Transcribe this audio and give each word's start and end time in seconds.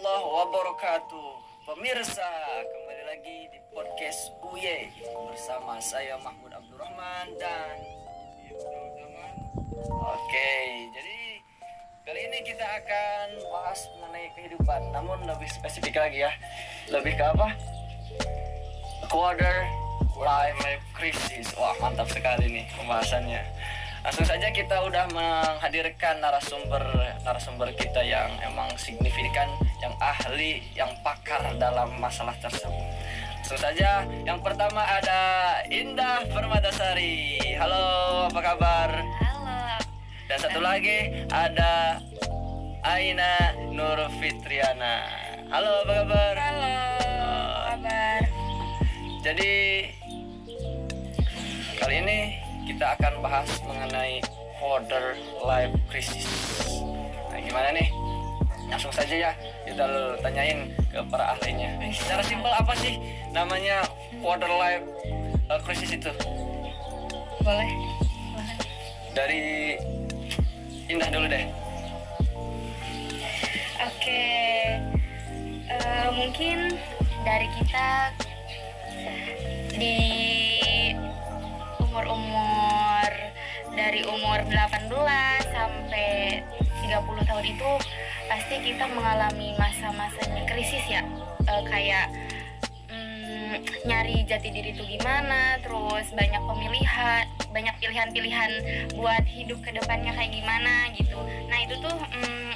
warahmatullahi 0.00 0.32
wabarakatuh. 0.48 1.30
Pemirsa, 1.68 2.32
kembali 2.64 3.04
lagi 3.04 3.36
di 3.52 3.60
podcast 3.68 4.32
UY 4.40 4.88
Bersama 5.28 5.76
saya 5.76 6.16
Mahmud 6.24 6.48
Abdurrahman 6.48 7.36
dan 7.36 7.76
Oke, 9.92 10.52
jadi 10.96 11.20
kali 12.08 12.20
ini 12.32 12.38
kita 12.48 12.64
akan 12.64 13.26
bahas 13.52 13.80
mengenai 14.00 14.28
kehidupan. 14.40 14.80
Namun 14.96 15.20
lebih 15.28 15.52
spesifik 15.52 16.00
lagi 16.00 16.24
ya. 16.24 16.32
Lebih 16.88 17.20
ke 17.20 17.24
apa? 17.36 17.52
Quarter 19.12 19.68
life 20.16 20.80
crisis. 20.96 21.52
Wah 21.60 21.76
mantap 21.76 22.08
sekali 22.08 22.48
nih 22.48 22.64
pembahasannya. 22.72 23.44
Langsung 24.00 24.24
saja 24.24 24.48
kita 24.48 24.80
udah 24.80 25.12
menghadirkan 25.12 26.24
narasumber 26.24 26.80
narasumber 27.20 27.68
kita 27.76 28.00
yang 28.00 28.32
emang 28.40 28.72
signifikan, 28.80 29.44
yang 29.80 29.94
ahli, 29.96 30.60
yang 30.76 30.92
pakar 31.00 31.56
dalam 31.56 31.96
masalah 31.96 32.36
tersebut. 32.36 32.76
Langsung 33.40 33.60
saja, 33.66 34.04
yang 34.22 34.38
pertama 34.44 34.84
ada 34.84 35.20
Indah 35.72 36.22
Permatasari. 36.30 37.40
Halo, 37.56 38.28
apa 38.30 38.40
kabar? 38.44 38.90
Halo. 39.18 39.58
Dan 40.30 40.38
satu 40.38 40.60
lagi 40.62 41.26
ada 41.32 41.98
Aina 42.86 43.56
Nur 43.72 43.98
Fitriana. 44.20 45.08
Halo, 45.50 45.82
apa 45.82 45.92
kabar? 46.04 46.34
Halo. 46.38 46.76
Apa 47.74 47.76
kabar? 47.80 48.22
Jadi 49.26 49.52
kali 51.80 51.94
ini 52.04 52.18
kita 52.68 52.94
akan 53.00 53.24
bahas 53.24 53.48
mengenai 53.66 54.20
quarter 54.60 55.16
life 55.42 55.74
crisis. 55.88 56.28
Nah, 57.32 57.40
gimana 57.40 57.72
nih? 57.74 58.09
Langsung 58.70 58.94
saja 58.94 59.12
ya 59.12 59.32
kita 59.66 60.16
tanyain 60.22 60.70
ke 60.88 61.02
para 61.10 61.34
ahlinya. 61.34 61.74
Eh, 61.82 61.90
Secara 61.90 62.22
simpel 62.22 62.54
apa 62.54 62.72
sih 62.78 62.96
namanya 63.34 63.82
quarter 64.22 64.48
life 64.48 64.86
uh, 65.50 65.58
crisis 65.60 65.90
itu? 65.90 66.10
Boleh. 67.42 67.68
Dari 69.10 69.74
Indah 70.90 71.10
dulu 71.10 71.26
deh. 71.30 71.44
Oke. 73.82 74.22
Eh, 75.70 76.08
mungkin 76.14 76.74
dari 77.22 77.46
kita 77.58 78.10
di 79.78 79.98
umur-umur 81.78 83.10
dari 83.74 84.02
umur 84.02 84.42
18 84.50 84.90
sampai 85.54 86.42
30 86.82 87.28
tahun 87.28 87.44
itu 87.46 87.70
pasti 88.30 88.62
kita 88.62 88.86
mengalami 88.94 89.58
masa-masanya 89.58 90.46
krisis 90.46 90.86
ya. 90.86 91.02
Eh, 91.50 91.62
kayak 91.66 92.06
mm, 92.86 93.58
nyari 93.90 94.22
jati 94.22 94.54
diri 94.54 94.70
itu 94.70 94.86
gimana 94.86 95.58
terus 95.58 96.06
banyak 96.14 96.38
pemilihan 96.38 97.26
banyak 97.50 97.74
pilihan-pilihan 97.82 98.50
buat 98.94 99.26
hidup 99.26 99.58
ke 99.66 99.74
depannya 99.74 100.14
kayak 100.14 100.30
gimana 100.30 100.94
gitu. 100.94 101.18
Nah 101.50 101.58
itu 101.58 101.74
tuh 101.82 101.96
mm, 101.98 102.52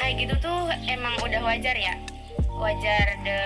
kayak 0.00 0.14
gitu 0.24 0.34
tuh 0.40 0.72
emang 0.88 1.20
udah 1.20 1.44
wajar 1.44 1.76
ya. 1.76 1.92
Wajar 2.48 3.06
de, 3.28 3.38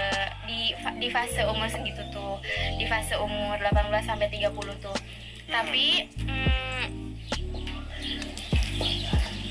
di 0.47 0.61
di 1.03 1.09
fase 1.11 1.43
umur 1.43 1.67
segitu 1.67 2.07
tuh. 2.15 2.39
Di 2.79 2.87
fase 2.87 3.19
umur 3.19 3.59
18 3.59 3.91
sampai 4.07 4.31
30 4.31 4.55
tuh. 4.79 4.95
Tapi 5.51 6.07
mm, 6.23 6.87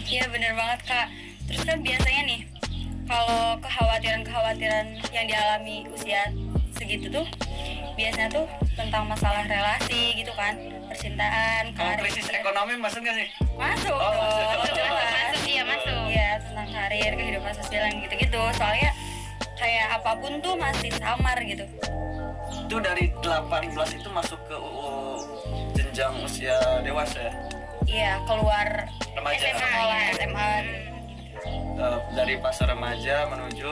ya 0.08 0.24
bener 0.32 0.56
banget 0.56 0.80
kak 0.88 1.08
terus 1.46 1.62
kan 1.62 1.78
biasanya 1.80 2.22
nih 2.26 2.42
kalau 3.06 3.60
kekhawatiran-kekhawatiran 3.60 4.86
yang 5.10 5.26
dialami 5.26 5.84
usia 5.90 6.22
segitu 6.74 7.12
tuh 7.12 7.28
biasanya 7.94 8.30
tuh 8.32 8.46
tentang 8.74 9.04
masalah 9.06 9.44
relasi 9.44 10.16
gitu 10.16 10.32
kan 10.34 10.56
percintaan 10.88 11.72
Kalau 11.72 11.92
karir 11.92 12.02
krisis 12.02 12.28
ekonomi 12.30 12.74
masuk 12.76 13.00
nggak 13.00 13.16
sih? 13.16 13.28
masuk 13.54 13.94
Oh, 13.94 14.10
dong 14.10 14.16
masuk. 14.58 14.74
jelas. 14.74 14.96
Masuk, 14.96 15.44
iya, 15.46 15.64
masuk. 15.64 15.98
iya 16.08 16.30
tentang 16.42 16.68
karir 16.68 17.12
kehidupan 17.14 17.54
sosial 17.54 17.84
yang 17.86 17.98
gitu-gitu 18.02 18.42
soalnya 18.54 18.92
kayak 19.56 19.88
apa 19.94 20.12
pun 20.18 20.32
tuh 20.40 20.54
masih 20.56 20.90
samar 20.94 21.38
gitu 21.40 21.66
Itu 22.52 22.80
dari 22.80 23.12
18 23.20 23.68
itu 23.94 24.10
masuk 24.10 24.40
ke 24.48 24.56
UU 24.56 24.92
jenjang 25.74 26.16
usia 26.18 26.56
dewasa 26.82 27.20
ya? 27.22 27.34
iya 27.84 28.12
keluar 28.24 28.88
Remaja. 29.12 29.48
sekolah 29.52 30.02
iya. 30.02 30.16
SMA 30.18 30.50
Eh, 31.82 31.98
dari 32.14 32.38
fase 32.38 32.62
remaja 32.64 33.26
menuju 33.26 33.70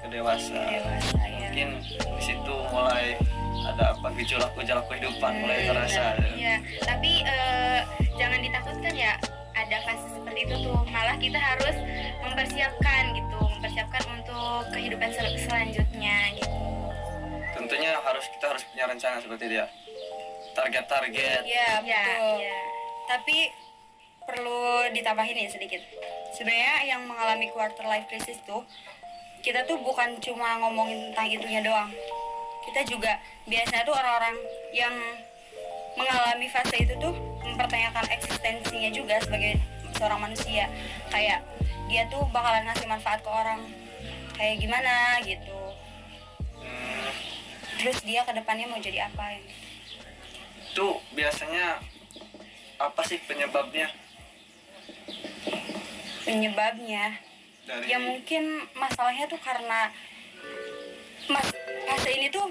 ke 0.00 0.06
dewasa. 0.08 0.56
dewasa 0.56 1.20
ya 1.20 1.36
Mungkin 1.44 1.68
di 1.92 2.22
situ 2.22 2.54
mulai 2.72 3.20
ada 3.60 3.92
apa 3.92 4.08
gejolak-gejolak 4.16 4.88
kehidupan 4.88 5.32
mulai 5.36 5.68
terasa. 5.68 6.16
Iya, 6.32 6.56
tapi 6.80 7.20
eh, 7.20 7.80
jangan 8.16 8.40
ditakutkan 8.40 8.94
ya 8.96 9.12
ada 9.52 9.76
fase 9.84 10.08
seperti 10.10 10.40
itu 10.42 10.54
tuh. 10.64 10.80
Malah 10.88 11.20
kita 11.20 11.36
harus 11.36 11.76
mempersiapkan 12.18 13.02
gitu, 13.12 13.38
mempersiapkan 13.52 14.02
untuk 14.08 14.60
kehidupan 14.72 15.12
sel- 15.12 15.36
selanjutnya 15.38 16.16
gitu. 16.32 16.56
Tentunya 17.52 17.92
harus 18.00 18.24
kita 18.30 18.56
harus 18.56 18.64
punya 18.64 18.88
rencana 18.88 19.20
seperti 19.20 19.44
dia. 19.50 19.68
Target-target. 20.50 21.44
Iya, 21.44 21.68
Iya, 21.84 22.02
betul. 22.08 22.36
iya. 22.40 22.56
Tapi 23.04 23.38
perlu 24.24 24.62
ditambahin 24.90 25.36
ya 25.36 25.48
sedikit. 25.50 25.82
Sebenarnya 26.36 26.76
yang 26.86 27.02
mengalami 27.06 27.50
quarter 27.50 27.86
life 27.86 28.06
crisis 28.06 28.38
tuh 28.46 28.62
kita 29.40 29.64
tuh 29.64 29.80
bukan 29.80 30.20
cuma 30.20 30.60
ngomongin 30.60 31.10
tentang 31.10 31.26
itunya 31.32 31.60
doang. 31.64 31.90
Kita 32.68 32.84
juga 32.84 33.16
biasanya 33.48 33.82
tuh 33.88 33.96
orang-orang 33.96 34.36
yang 34.76 34.94
mengalami 35.96 36.46
fase 36.52 36.76
itu 36.86 36.94
tuh 37.00 37.12
mempertanyakan 37.42 38.06
eksistensinya 38.14 38.90
juga 38.92 39.16
sebagai 39.24 39.58
seorang 39.96 40.20
manusia. 40.20 40.68
Kayak 41.08 41.42
dia 41.88 42.06
tuh 42.12 42.22
bakalan 42.30 42.68
ngasih 42.68 42.86
manfaat 42.86 43.20
ke 43.24 43.30
orang 43.32 43.64
kayak 44.36 44.60
gimana 44.60 45.18
gitu. 45.24 45.56
Terus 47.80 47.98
dia 48.04 48.22
ke 48.28 48.32
depannya 48.36 48.68
mau 48.68 48.76
jadi 48.76 49.08
apa 49.08 49.24
ya? 49.34 49.40
itu 50.70 50.86
biasanya 51.18 51.82
apa 52.78 53.02
sih 53.02 53.18
penyebabnya 53.26 53.90
Penyebabnya. 56.30 57.04
Dari 57.66 57.86
ya 57.86 57.98
mungkin 57.98 58.42
masalahnya 58.72 59.26
tuh 59.26 59.38
karena 59.38 59.90
mas 61.26 61.46
fase 61.84 62.10
ini 62.10 62.30
tuh 62.30 62.46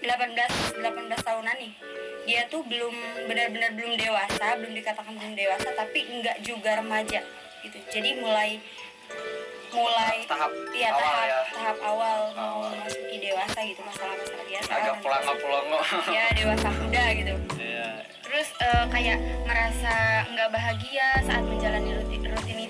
18 0.00 0.78
18 0.78 0.80
tahunan 1.20 1.56
nih. 1.58 1.72
Dia 2.24 2.48
tuh 2.48 2.64
belum 2.64 2.94
benar-benar 3.26 3.74
belum 3.74 3.94
dewasa 3.94 4.56
belum 4.56 4.72
dikatakan 4.72 5.12
belum 5.12 5.34
dewasa 5.34 5.68
tapi 5.74 6.06
enggak 6.08 6.38
juga 6.40 6.78
remaja 6.78 7.20
gitu. 7.62 7.78
Jadi 7.90 8.16
mulai 8.18 8.58
mulai 9.68 10.22
tahap 10.24 10.54
ya 10.70 10.88
awal 10.88 11.02
tahap 11.02 11.26
ya. 11.26 11.38
tahap 11.50 11.78
awal 11.82 12.18
mau 12.30 12.62
Awal. 12.62 12.78
masuki 12.78 13.16
dewasa 13.18 13.58
gitu 13.66 13.80
masalah-masalah 13.82 14.44
biasa. 14.46 14.70
Agak 14.70 14.82
orang 14.86 15.02
pelongo-pelongo. 15.02 15.78
ya 16.14 16.24
dewasa 16.32 16.68
muda 16.70 17.04
gitu. 17.12 17.34
Iya. 17.58 17.88
terus 18.24 18.48
eh, 18.56 18.84
kayak 18.88 19.18
merasa 19.44 19.94
nggak 20.26 20.48
bahagia 20.48 21.06
saat 21.22 21.44
menjalani 21.44 21.90
ruti- 21.92 22.23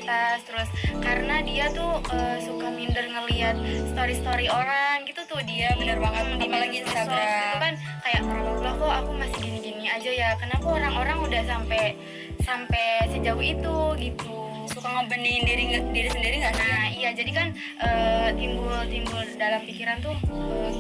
rutinitas 0.05 0.39
terus 0.45 0.69
karena 1.01 1.41
dia 1.41 1.67
tuh 1.73 1.97
eh, 2.13 2.39
suka 2.45 2.69
minder 2.69 3.09
ngelihat 3.09 3.57
story 3.89 4.15
story 4.21 4.47
orang 4.53 5.09
gitu 5.09 5.25
tuh 5.25 5.41
dia 5.49 5.73
bener 5.81 5.97
banget 5.97 6.45
apalagi 6.45 6.85
Instagram. 6.85 7.25
itu 7.25 7.57
kan 7.57 7.75
kayak 8.05 8.23
lah 8.61 8.75
kok 8.77 8.93
aku 9.01 9.11
masih 9.17 9.39
gini 9.41 9.59
gini 9.65 9.85
aja 9.89 10.11
ya? 10.13 10.31
Kenapa 10.37 10.67
orang-orang 10.77 11.19
udah 11.25 11.43
sampai 11.49 11.97
sampai 12.45 13.09
sejauh 13.17 13.41
itu 13.41 13.77
gitu. 13.97 14.37
Suka 14.69 14.89
ngebenin 14.93 15.41
diri 15.49 15.65
diri 15.93 16.09
sendiri 16.13 16.35
nggak 16.45 16.53
sih? 16.53 16.69
Nah 16.69 16.87
iya 16.93 17.11
jadi 17.17 17.31
kan 17.33 17.49
eh, 17.81 18.29
timbul 18.37 18.77
timbul 18.93 19.25
dalam 19.41 19.61
pikiran 19.65 20.05
tuh 20.05 20.17
eh, 20.29 20.71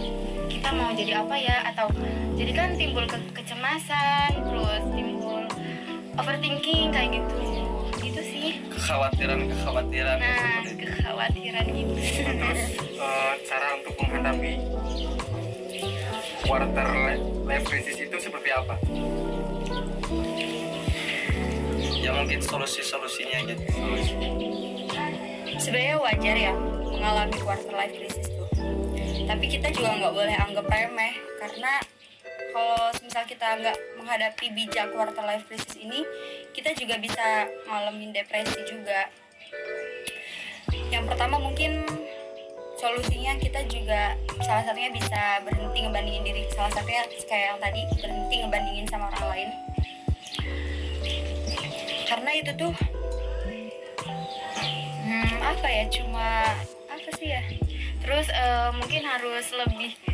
kita 0.53 0.69
mau 0.77 0.93
jadi 0.93 1.25
apa 1.25 1.35
ya? 1.41 1.57
Atau 1.73 1.89
jadi 2.37 2.53
kan 2.53 2.69
timbul 2.77 3.09
ke- 3.09 3.33
kecemasan 3.33 4.37
terus 4.37 4.85
timbul 4.93 5.49
overthinking 6.21 6.93
kayak 6.93 7.09
gitu 7.17 7.64
gitu 8.15 8.23
sih. 8.31 8.49
Kekhawatiran-kekhawatiran 8.71 10.19
nah 10.23 10.63
seperti 10.63 10.87
kekhawatiran 10.87 11.65
gitu. 11.67 11.93
Terus 11.99 12.63
eh, 12.95 13.33
cara 13.51 13.67
untuk 13.83 13.95
menghadapi 13.99 14.53
quarter 16.47 16.87
li- 16.87 17.23
life 17.43 17.67
crisis 17.67 17.97
itu 17.99 18.17
seperti 18.23 18.51
apa? 18.55 18.79
ya 22.05 22.13
mungkin 22.13 22.37
solusi-solusinya 22.37 23.49
gitu 23.49 23.65
sebenarnya 25.57 25.97
wajar 25.97 26.37
ya 26.37 26.53
mengalami 26.85 27.37
quarter 27.41 27.73
life 27.73 27.97
crisis 27.97 28.29
tuh. 28.29 28.45
Tapi 29.25 29.45
kita 29.49 29.73
juga 29.73 29.89
nggak 29.97 30.13
boleh 30.13 30.37
anggap 30.37 30.69
remeh 30.69 31.17
karena 31.41 31.73
kalau 32.55 32.87
misal 33.03 33.27
kita 33.27 33.59
nggak 33.59 33.79
menghadapi 33.99 34.47
bijak 34.55 34.95
quarter 34.95 35.27
life 35.27 35.43
crisis 35.51 35.75
ini 35.75 36.07
kita 36.55 36.71
juga 36.79 37.03
bisa 37.03 37.51
ngalamin 37.67 38.15
depresi 38.15 38.63
juga. 38.63 39.11
Yang 40.87 41.11
pertama 41.11 41.43
mungkin 41.43 41.83
solusinya 42.79 43.35
kita 43.43 43.67
juga 43.67 44.15
salah 44.39 44.63
satunya 44.63 44.95
bisa 44.95 45.43
berhenti 45.43 45.83
ngebandingin 45.83 46.23
diri. 46.23 46.47
Salah 46.55 46.71
satunya 46.71 47.03
kayak 47.27 47.59
yang 47.59 47.59
tadi 47.59 47.81
berhenti 47.99 48.35
ngebandingin 48.47 48.87
sama 48.87 49.11
orang 49.11 49.27
lain. 49.35 49.51
Karena 52.07 52.31
itu 52.39 52.51
tuh 52.55 52.73
hmm, 55.03 55.35
apa 55.43 55.67
ya 55.67 55.85
cuma 55.91 56.55
apa 56.87 57.09
sih 57.19 57.35
ya? 57.35 57.43
Terus 57.99 58.31
eh, 58.31 58.71
mungkin 58.79 59.03
harus 59.03 59.51
lebih 59.51 60.14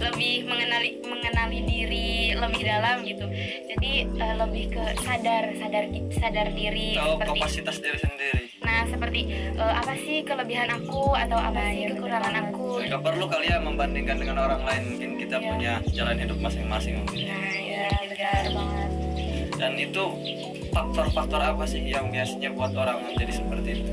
lebih 0.00 0.48
mengenali 0.48 0.90
mengenali 1.00 1.58
diri 1.62 2.10
lebih 2.32 2.62
dalam 2.62 2.96
gitu. 3.04 3.26
Jadi 3.68 3.92
eh, 4.08 4.34
lebih 4.36 4.64
ke 4.72 4.84
sadar 4.98 5.52
sadar 5.54 5.84
sadar 6.10 6.46
diri 6.50 6.96
tahu 6.96 7.14
seperti 7.14 7.30
kapasitas 7.36 7.76
diri 7.78 7.98
sendiri. 7.98 8.42
Nah 8.60 8.82
seperti 8.88 9.20
eh, 9.54 9.72
apa 9.76 9.92
sih 9.96 10.24
kelebihan 10.24 10.68
aku 10.72 11.12
atau 11.14 11.36
apa 11.36 11.60
Nah, 11.60 11.70
sih 11.70 11.84
kekurangan 11.86 12.32
bener 12.32 12.44
aku? 12.48 12.66
Nggak 12.82 13.02
perlu 13.02 13.24
kali 13.26 13.46
ya 13.46 13.58
membandingkan 13.60 14.16
dengan 14.18 14.36
orang 14.40 14.62
lain. 14.64 14.82
Mungkin 14.90 15.10
kita 15.18 15.36
Iya. 15.36 15.48
punya 15.52 15.72
jalan 15.92 16.16
hidup 16.18 16.38
masing-masing. 16.40 16.94
Mungkin 17.00 17.20
nah 17.22 17.54
ya 17.54 17.84
ya 17.86 17.90
benar 18.08 18.46
banget. 18.50 18.90
Dan 19.54 19.72
itu 19.76 20.04
faktor-faktor 20.70 21.40
apa 21.44 21.64
sih 21.68 21.84
yang 21.84 22.08
biasanya 22.08 22.48
buat 22.50 22.72
orang 22.72 23.04
menjadi 23.04 23.32
seperti 23.36 23.70
itu? 23.76 23.92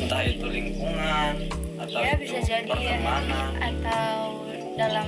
Entah 0.00 0.22
itu 0.22 0.46
lingkungan 0.46 1.32
atau 1.76 1.98
ya 1.98 2.12
itu 2.14 2.28
bisa 2.28 2.38
jadi 2.44 2.78
ya. 2.78 2.96
atau 3.58 4.39
dalam 4.80 5.06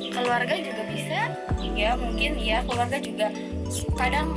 keluarga 0.00 0.54
juga 0.56 0.82
bisa. 0.88 1.20
Ya 1.76 1.92
mungkin 2.00 2.40
ya 2.40 2.64
keluarga 2.64 2.96
juga 2.96 3.28
kadang 4.00 4.32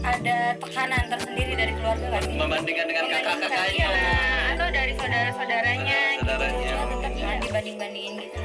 ada 0.00 0.56
tekanan 0.56 1.04
tersendiri 1.12 1.52
dari 1.52 1.72
keluarga 1.76 2.06
kan 2.16 2.22
membandingkan 2.24 2.86
dengan 2.88 3.04
kakak-kakaknya. 3.12 3.86
Iya, 3.92 3.92
atau 4.56 4.68
dari 4.72 4.92
saudara-saudaranya 4.96 6.00
gitu. 6.24 6.32
Ya 6.64 6.76
tetap 6.88 7.12
dibanding-bandingin. 7.44 8.14
Gitu 8.24 8.40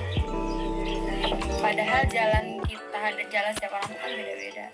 padahal 1.61 2.03
jalan 2.09 2.45
kita 2.65 2.97
ada 2.97 3.23
jalan 3.29 3.51
setiap 3.53 3.73
orang 3.77 3.93
kan 3.93 4.11
beda-beda. 4.11 4.65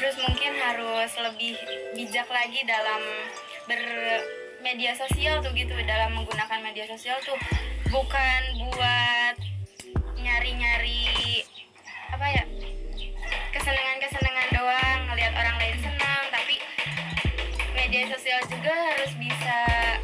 Terus 0.00 0.16
mungkin 0.24 0.52
harus 0.56 1.12
lebih 1.20 1.54
bijak 1.92 2.28
lagi 2.32 2.60
dalam 2.64 3.02
bermedia 3.68 4.96
sosial 4.96 5.44
tuh 5.44 5.52
gitu 5.52 5.76
dalam 5.84 6.16
menggunakan 6.16 6.58
media 6.64 6.88
sosial 6.88 7.20
tuh 7.20 7.36
bukan 7.90 8.40
buat 8.62 9.34
nyari-nyari 10.16 11.42
apa 12.08 12.26
ya 12.28 12.44
kesenangan-kesenangan 13.50 14.48
doang 14.52 15.00
ngelihat 15.10 15.34
orang 15.34 15.56
lain 15.58 15.76
senang 15.80 16.22
tapi 16.30 16.56
media 17.72 18.06
sosial 18.08 18.40
juga 18.46 18.70
harus 18.70 19.12
bisa 19.16 19.56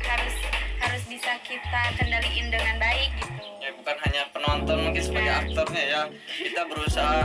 harus 0.03 0.35
harus 0.77 1.03
bisa 1.07 1.33
kita 1.43 1.83
kendaliin 1.95 2.51
dengan 2.51 2.75
baik 2.77 3.11
gitu 3.17 3.33
ya 3.61 3.71
bukan 3.73 3.97
hanya 4.03 4.23
penonton 4.31 4.77
mungkin 4.83 5.03
sebagai 5.03 5.25
Nah. 5.27 5.43
aktornya 5.43 5.85
ya 5.85 6.03
kita 6.39 6.63
berusaha 6.65 7.19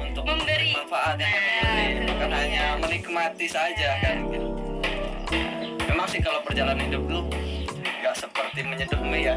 untuk 0.00 0.22
Memberi. 0.24 0.70
manfaat 0.74 1.16
yang 1.16 1.30
Nah, 1.30 1.42
memberi 1.64 2.06
bukan 2.08 2.28
iya. 2.28 2.38
hanya 2.38 2.64
menikmati 2.76 3.46
saja 3.46 3.88
kan 4.00 4.16
gitu. 4.26 4.48
memang 5.84 6.06
sih 6.06 6.18
kalau 6.18 6.42
perjalanan 6.42 6.82
hidup 6.82 7.02
lu 7.04 7.22
nggak 8.08 8.24
seperti 8.24 8.64
menyeduh 8.64 9.04
mie 9.04 9.28
ya 9.28 9.36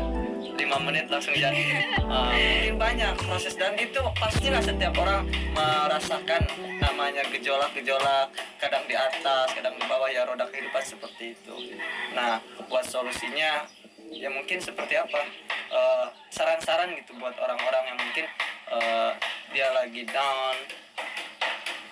lima 0.56 0.80
menit 0.80 1.12
langsung 1.12 1.36
jadi 1.36 1.84
Uh, 2.08 2.32
mungkin 2.40 2.72
banyak 2.80 3.20
proses. 3.24 3.56
Dan 3.60 3.76
itu 3.76 4.00
pastilah 4.16 4.64
setiap 4.64 4.96
orang 5.00 5.28
merasakan 5.52 6.44
namanya 6.80 7.24
gejolak-gejolak 7.32 8.32
kadang 8.60 8.84
di 8.88 8.96
atas 8.96 9.52
kadang 9.52 9.76
di 9.76 9.84
bawah 9.88 10.08
ya 10.08 10.24
roda 10.24 10.48
kehidupan 10.48 10.84
seperti 10.84 11.36
itu. 11.36 11.76
Nah 12.16 12.40
buat 12.72 12.88
solusinya 12.88 13.68
ya 14.12 14.32
mungkin 14.32 14.64
seperti 14.64 14.96
apa? 14.96 15.20
Eh, 15.72 16.06
saran-saran 16.32 16.96
gitu 16.96 17.16
buat 17.20 17.36
orang-orang 17.36 17.92
yang 17.92 17.98
mungkin 18.00 18.26
eh, 18.72 19.12
dia 19.52 19.68
lagi 19.76 20.04
down 20.08 20.56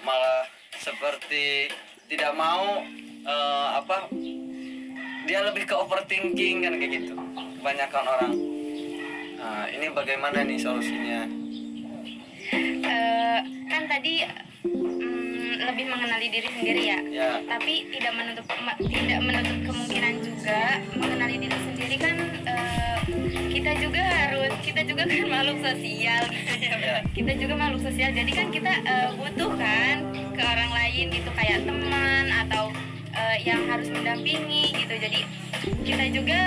malah 0.03 0.47
seperti 0.79 1.71
tidak 2.07 2.31
mau 2.35 2.83
eh, 3.23 3.67
apa 3.75 4.07
dia 5.29 5.45
lebih 5.45 5.69
ke 5.69 5.77
overthinking 5.77 6.65
kan 6.65 6.73
kayak 6.81 6.91
gitu. 7.05 7.13
Kebanyakan 7.61 8.05
orang. 8.09 8.33
Nah 9.37 9.69
ini 9.69 9.85
bagaimana 9.93 10.41
nih 10.41 10.57
solusinya? 10.57 11.21
Eh, 12.49 13.39
kan 13.69 13.85
tadi 13.85 14.25
mm, 14.65 15.69
lebih 15.69 15.85
mengenali 15.85 16.33
diri 16.33 16.49
sendiri 16.49 16.81
ya. 16.81 16.99
Ya. 17.13 17.29
Tapi 17.45 17.93
tidak 17.93 18.13
menutup 18.17 18.45
tidak 18.89 19.19
menutup 19.21 19.57
kemungkinan 19.69 20.13
juga 20.25 20.61
mengenali 20.97 21.35
diri 21.45 21.57
sendiri 21.61 21.95
kan 22.01 22.17
eh, 22.49 22.97
kita 23.53 23.71
juga 23.77 24.01
harus 24.01 24.53
kita 24.65 24.81
juga 24.81 25.05
kan 25.05 25.25
makhluk 25.37 25.61
sosial 25.61 26.23
gitu 26.57 26.73
ya. 26.73 26.73
Ya. 26.81 26.97
kita 27.13 27.31
juga 27.37 27.53
makhluk 27.53 27.85
sosial. 27.85 28.09
Jadi 28.17 28.31
kan 28.33 28.47
kita 28.49 28.73
eh, 28.81 29.09
butuh 29.13 29.51
kan 29.61 30.09
ke 30.33 30.41
orang 30.41 30.73
lain 30.73 31.05
gitu 31.13 31.29
kayak 31.37 31.61
teman 31.69 32.25
atau 32.33 32.73
eh, 33.13 33.37
yang 33.45 33.65
harus 33.69 33.87
mendampingi 33.89 34.73
gitu. 34.73 34.93
Jadi 34.93 35.19
kita 35.85 36.05
juga 36.13 36.41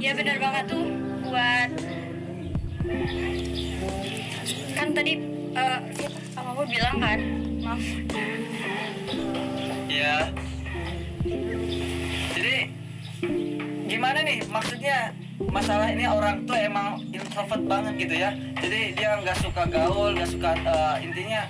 ya 0.00 0.12
benar 0.16 0.36
banget 0.40 0.64
tuh 0.72 0.84
buat 1.28 1.70
kan 4.76 4.88
tadi 4.96 5.12
eh, 5.54 5.80
sama 6.32 6.50
aku 6.56 6.62
bilang 6.68 6.96
kan 6.98 7.20
maaf. 7.60 7.84
Ya 9.90 10.32
jadi 12.34 12.72
gimana 13.90 14.24
nih 14.24 14.40
maksudnya 14.48 15.12
masalah 15.48 15.88
ini 15.88 16.04
orang 16.04 16.44
tuh 16.44 16.52
emang 16.52 17.00
introvert 17.08 17.64
banget 17.64 17.94
gitu 17.96 18.14
ya. 18.20 18.30
Jadi 18.60 18.92
dia 18.92 19.16
nggak 19.16 19.36
suka 19.40 19.62
gaul 19.64 20.12
nggak 20.12 20.28
suka 20.28 20.50
eh, 20.52 20.96
intinya 21.08 21.42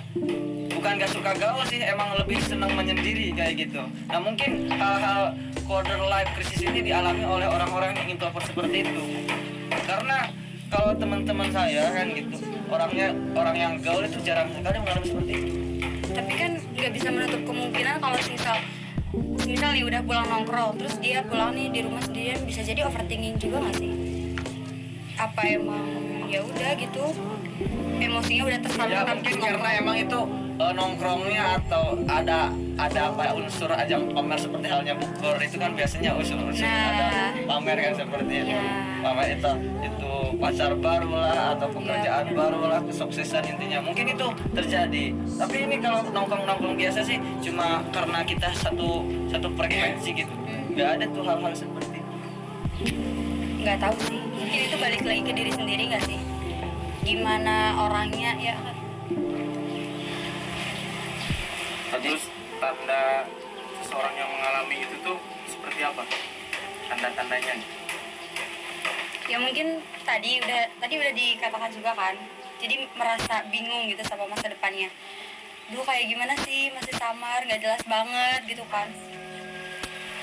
bukan 0.71 0.91
nggak 0.95 1.11
suka 1.11 1.31
gaul 1.35 1.63
sih 1.67 1.83
emang 1.83 2.15
lebih 2.15 2.39
senang 2.39 2.71
menyendiri 2.71 3.35
kayak 3.35 3.67
gitu. 3.67 3.83
Nah 4.07 4.19
mungkin 4.23 4.71
hal-hal 4.71 5.35
quarter 5.67 5.99
life 6.07 6.31
crisis 6.39 6.63
ini 6.63 6.79
dialami 6.87 7.27
oleh 7.27 7.47
orang-orang 7.51 7.91
yang 7.99 8.07
introvert 8.15 8.47
seperti 8.47 8.87
itu. 8.87 9.03
Karena 9.83 10.31
kalau 10.71 10.95
teman-teman 10.95 11.51
saya 11.51 11.91
kan 11.91 12.07
gitu 12.15 12.39
orangnya 12.71 13.11
orang 13.35 13.55
yang 13.59 13.73
gaul 13.83 14.03
itu 14.07 14.19
jarang 14.23 14.47
sekali 14.55 14.79
mengalami 14.79 15.07
seperti 15.11 15.31
itu. 15.35 15.51
Tapi 16.11 16.33
kan 16.39 16.51
nggak 16.79 16.91
bisa 16.95 17.07
menutup 17.11 17.41
kemungkinan 17.43 17.95
kalau 17.99 18.17
misal 18.19 18.57
misal 19.43 19.75
nih 19.75 19.83
udah 19.83 20.01
pulang 20.07 20.25
nongkrong 20.27 20.79
terus 20.79 20.95
dia 21.03 21.19
pulang 21.27 21.51
nih 21.51 21.67
di 21.67 21.79
rumah 21.83 22.01
sendirian. 22.03 22.39
Bisa 22.47 22.63
jadi 22.63 22.87
overthinking 22.87 23.35
juga 23.37 23.59
nggak 23.63 23.75
sih? 23.79 23.91
Apa 25.19 25.41
emang 25.51 25.85
ya 26.31 26.39
udah 26.41 26.71
gitu? 26.79 27.05
Emosinya 28.01 28.43
udah 28.49 28.59
ya 28.59 28.65
tersalurkan 28.65 29.15
mungkin 29.21 29.35
terus 29.37 29.37
karena 29.37 29.69
emang 29.77 29.95
itu 29.99 30.19
eh, 30.57 30.71
nongkrongnya 30.73 31.45
atau 31.61 31.95
ada 32.03 32.49
ada 32.75 32.99
apa 33.13 33.37
unsur 33.37 33.69
ajang 33.69 34.09
pamer 34.09 34.35
seperti 34.35 34.65
halnya 34.65 34.93
bukber 34.97 35.37
itu 35.37 35.55
kan 35.55 35.71
biasanya 35.71 36.17
unsur-unsur 36.17 36.65
Nah. 36.65 36.89
ada 36.89 37.05
pamer 37.45 37.77
kan 37.77 37.93
seperti 37.93 38.33
itu. 38.41 38.51
Iya. 38.51 38.73
pamer 39.01 39.27
itu 39.33 39.51
itu 39.81 40.11
pacar 40.37 40.71
baru 40.77 41.09
lah 41.13 41.57
atau 41.57 41.67
pekerjaan 41.69 42.25
Iya, 42.25 42.33
baru 42.33 42.59
lah 42.65 42.79
kesuksesan 42.85 43.43
intinya. 43.47 43.79
Mungkin 43.81 44.05
itu 44.09 44.27
terjadi. 44.51 45.05
Tapi 45.37 45.55
ini 45.61 45.75
kalau 45.77 46.01
nongkrong-nongkrong 46.05 46.75
biasa 46.75 46.99
sih 47.01 47.17
cuma 47.41 47.81
karena 47.89 48.19
kita 48.21 48.49
satu 48.53 49.05
satu 49.29 49.47
frekuensi 49.53 50.09
gitu. 50.15 50.33
Hmm. 50.33 50.73
nggak 50.73 50.89
ada 50.97 51.05
tuh 51.11 51.23
hal-hal 51.27 51.53
seperti. 51.53 51.97
Itu 52.81 53.61
nggak 53.61 53.77
tahu 53.77 53.95
sih. 54.07 54.19
Mungkin 54.31 54.59
itu 54.65 54.77
balik 54.79 55.01
lagi 55.03 55.21
ke 55.21 55.33
diri 55.33 55.51
sendiri 55.53 55.83
nggak 55.91 56.03
sih? 56.07 56.19
Gimana 57.01 57.55
orangnya 57.81 58.31
ya 58.37 58.55
Terus 61.91 62.23
tanda 62.63 63.27
seseorang 63.83 64.15
yang 64.15 64.31
mengalami 64.31 64.87
itu 64.87 64.95
tuh 65.03 65.19
seperti 65.43 65.83
apa? 65.83 66.07
Tanda-tandanya. 66.87 67.59
Ya 69.27 69.37
mungkin 69.39 69.83
tadi 70.07 70.39
udah 70.39 70.61
tadi 70.79 70.93
udah 70.95 71.11
dikatakan 71.11 71.71
juga 71.75 71.91
kan. 71.91 72.15
Jadi 72.63 72.87
merasa 72.95 73.43
bingung 73.51 73.91
gitu 73.91 73.99
sama 74.07 74.23
masa 74.31 74.47
depannya. 74.47 74.87
Duh 75.67 75.83
kayak 75.83 76.07
gimana 76.07 76.33
sih? 76.47 76.71
Masih 76.71 76.95
samar 76.95 77.43
nggak 77.43 77.59
jelas 77.59 77.83
banget 77.83 78.39
gitu 78.47 78.63
kan. 78.71 78.87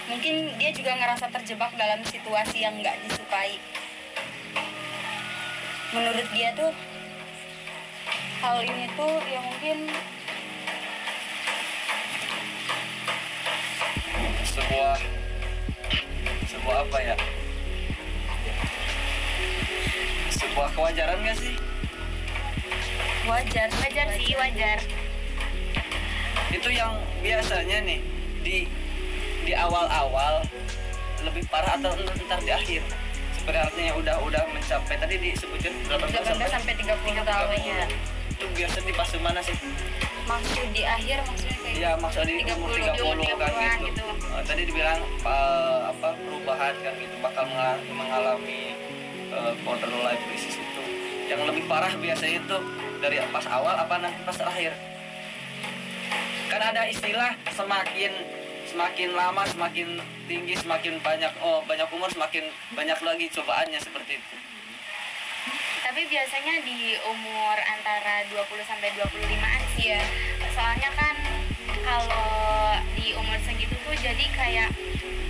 Mungkin 0.08 0.56
dia 0.56 0.72
juga 0.72 0.96
ngerasa 0.96 1.28
terjebak 1.28 1.76
dalam 1.76 2.00
situasi 2.08 2.64
yang 2.64 2.80
nggak 2.80 2.96
disukai. 3.04 3.60
Menurut 5.92 6.28
dia 6.32 6.48
tuh 6.56 6.72
hal 8.40 8.56
ini 8.64 8.88
tuh 8.96 9.20
ya 9.28 9.40
mungkin 9.44 9.88
sebuah 14.58 14.94
sebuah 16.50 16.76
apa 16.82 16.98
ya? 16.98 17.16
Sebuah 20.34 20.68
kewajaran 20.74 21.22
gak 21.22 21.38
sih? 21.38 21.54
Wajar 23.28 23.68
wajar 23.70 24.06
sih 24.18 24.34
wajar. 24.34 24.78
Itu 26.50 26.68
yang 26.74 26.98
biasanya 27.22 27.78
nih 27.86 28.00
di 28.42 28.56
di 29.46 29.52
awal-awal 29.54 30.42
lebih 31.22 31.44
parah 31.46 31.78
atau 31.78 31.94
ntar 32.26 32.40
di 32.42 32.50
akhir? 32.50 32.82
Seperti 33.38 33.58
artinya 33.62 33.92
udah 33.94 34.16
udah 34.26 34.42
mencapai 34.50 34.96
tadi 34.98 35.14
disebutkan 35.22 35.72
18 35.86 36.34
18 36.34 36.50
sampai 36.50 36.72
30 36.76 37.24
tahun 37.24 37.48
ya. 37.62 37.86
itu 38.38 38.46
biasa 38.54 38.78
di 38.86 38.92
fase 38.94 39.16
mana 39.18 39.42
sih? 39.42 39.56
Maksud 40.28 40.68
di 40.76 40.84
akhir 40.84 41.24
maksudnya 41.24 41.56
kayak 41.64 41.76
Iya 41.80 41.90
maksudnya 41.96 42.34
di 42.36 42.52
umur 42.52 42.68
30, 42.68 43.00
30 43.00 43.40
kan 43.40 43.48
30-an 43.48 43.78
gitu. 43.80 43.84
gitu. 43.88 44.04
Eh, 44.28 44.42
tadi 44.44 44.62
dibilang 44.68 45.00
eh, 45.24 45.78
apa 45.88 46.08
perubahan 46.20 46.74
kan 46.84 46.92
gitu 47.00 47.16
bakal 47.24 47.44
mengalami, 47.48 47.88
mengalami 47.96 48.62
eh, 49.32 49.52
border 49.64 49.88
life 50.04 50.20
crisis 50.28 50.60
itu. 50.60 50.82
Yang 51.32 51.40
lebih 51.48 51.64
parah 51.64 51.92
biasanya 51.96 52.44
itu 52.44 52.56
dari 53.00 53.16
pas 53.32 53.46
awal 53.48 53.72
apa 53.72 53.94
nanti 54.04 54.20
pas 54.28 54.38
akhir. 54.44 54.72
Kan 56.52 56.60
ada 56.60 56.82
istilah 56.92 57.32
semakin 57.56 58.12
semakin 58.68 59.10
lama 59.16 59.48
semakin 59.48 59.96
tinggi 60.28 60.52
semakin 60.60 61.00
banyak 61.00 61.32
oh 61.40 61.64
banyak 61.64 61.88
umur 61.88 62.12
semakin 62.12 62.52
banyak 62.76 63.00
lagi 63.00 63.32
cobaannya 63.32 63.80
seperti 63.80 64.20
itu. 64.20 64.47
Tapi 65.78 66.02
biasanya 66.10 66.54
di 66.66 66.98
umur 67.06 67.56
antara 67.62 68.26
20 68.34 68.44
sampai 68.66 68.90
25an 68.98 69.62
sih 69.78 69.94
ya 69.94 70.02
soalnya 70.54 70.90
kan 70.98 71.14
kalau 71.86 72.74
di 72.98 73.14
umur 73.14 73.38
segitu 73.46 73.74
tuh 73.86 73.94
jadi 74.02 74.26
kayak 74.34 74.70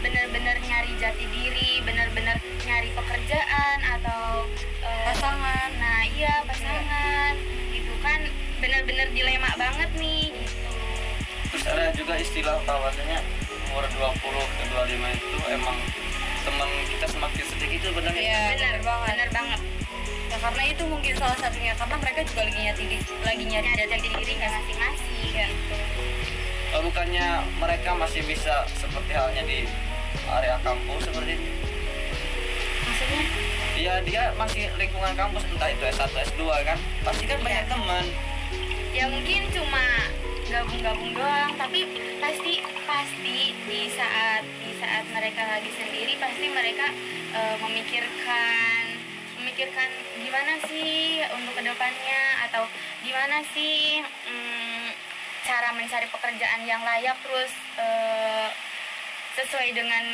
bener-bener 0.00 0.56
nyari 0.62 0.92
jati 0.96 1.26
diri 1.28 1.82
bener-bener 1.84 2.38
nyari 2.64 2.88
pekerjaan 2.94 3.78
atau 3.98 4.46
eh, 4.84 5.04
Pasangan. 5.12 5.70
nah 5.76 6.00
iya 6.06 6.40
pasangan 6.46 7.34
gitu 7.74 7.92
kan 8.00 8.20
bener-bener 8.62 9.08
dilema 9.12 9.50
banget 9.58 9.90
nih 10.00 10.32
gitu 10.32 10.70
Terus 11.48 11.64
ada 11.64 11.88
juga 11.96 12.14
istilah 12.20 12.60
bahwasanya 12.68 13.24
umur 13.72 13.84
20 13.88 14.20
ke 14.20 14.64
25 14.68 15.16
itu 15.16 15.38
emang 15.48 15.76
teman 16.44 16.68
kita 16.92 17.06
semakin 17.08 17.44
sedikit 17.48 17.80
itu 17.80 17.90
benar 17.96 18.12
ya? 18.12 18.20
Bener 18.20 18.52
bener 18.52 18.76
banget. 18.84 19.08
bener 19.16 19.30
banget 19.32 19.60
Ya 20.28 20.36
karena 20.38 20.62
itu 20.66 20.82
mungkin 20.84 21.12
salah 21.16 21.38
satunya 21.38 21.72
karena 21.72 21.96
mereka 21.96 22.20
juga 22.22 22.40
lagi 22.44 22.58
nyari 22.60 22.84
diri, 22.84 22.98
lagi 23.24 23.44
nyari 23.44 23.68
jati 23.82 24.08
diri 24.12 24.34
masing-masing 24.36 25.12
gitu 25.32 25.76
Oh, 26.68 26.84
bukannya 26.84 27.26
mereka 27.56 27.96
masih 27.96 28.20
bisa 28.22 28.68
seperti 28.76 29.16
halnya 29.16 29.40
di 29.42 29.64
area 30.28 30.60
kampus 30.60 31.00
seperti 31.00 31.32
itu? 31.34 31.48
maksudnya 32.84 33.22
Iya 33.72 33.94
dia 34.02 34.22
masih 34.34 34.68
lingkungan 34.76 35.14
kampus 35.14 35.48
entah 35.48 35.70
itu 35.70 35.84
S1 35.86 36.12
S2 36.12 36.42
kan 36.66 36.78
pasti 37.02 37.24
kan 37.24 37.38
banyak 37.40 37.64
Iya. 37.64 37.72
teman 37.72 38.04
ya 38.90 39.04
mungkin 39.06 39.40
cuma 39.48 39.84
gabung-gabung 40.44 41.12
doang 41.14 41.52
tapi 41.54 41.80
pasti 42.18 42.58
pasti 42.84 43.38
di 43.54 43.80
saat 43.88 44.42
di 44.42 44.72
saat 44.76 45.04
mereka 45.08 45.42
lagi 45.46 45.70
sendiri 45.72 46.16
pasti 46.16 46.46
mereka 46.48 46.86
eh, 47.32 47.56
memikirkan 47.60 48.82
memikirkan 49.38 49.88
gimana 50.28 50.60
sih 50.68 51.24
untuk 51.32 51.56
ke 51.56 51.62
depannya? 51.64 52.22
Atau 52.44 52.68
gimana 53.00 53.40
sih 53.56 54.04
mm, 54.04 54.92
cara 55.48 55.72
mencari 55.72 56.04
pekerjaan 56.12 56.68
yang 56.68 56.84
layak? 56.84 57.16
Terus 57.24 57.52
eh, 57.80 58.48
sesuai 59.40 59.72
dengan 59.72 60.04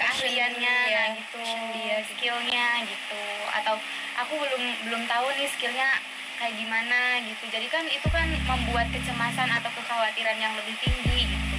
keahliannya 0.00 0.76
Iya, 0.88 1.02
nah 1.04 1.08
gitu 1.20 1.44
dia 1.76 1.98
skillnya 2.08 2.88
gitu. 2.88 3.22
Atau 3.52 3.76
aku 4.16 4.32
belum 4.40 4.62
belum 4.88 5.02
tahu 5.04 5.28
nih 5.36 5.48
skillnya 5.52 5.92
kayak 6.40 6.56
gimana 6.56 7.20
gitu. 7.28 7.44
Jadi 7.52 7.66
kan 7.68 7.84
itu 7.84 8.08
kan 8.08 8.32
membuat 8.48 8.88
kecemasan 8.96 9.52
atau 9.60 9.68
kekhawatiran 9.76 10.40
yang 10.40 10.56
lebih 10.56 10.72
tinggi 10.80 11.36
gitu. 11.36 11.56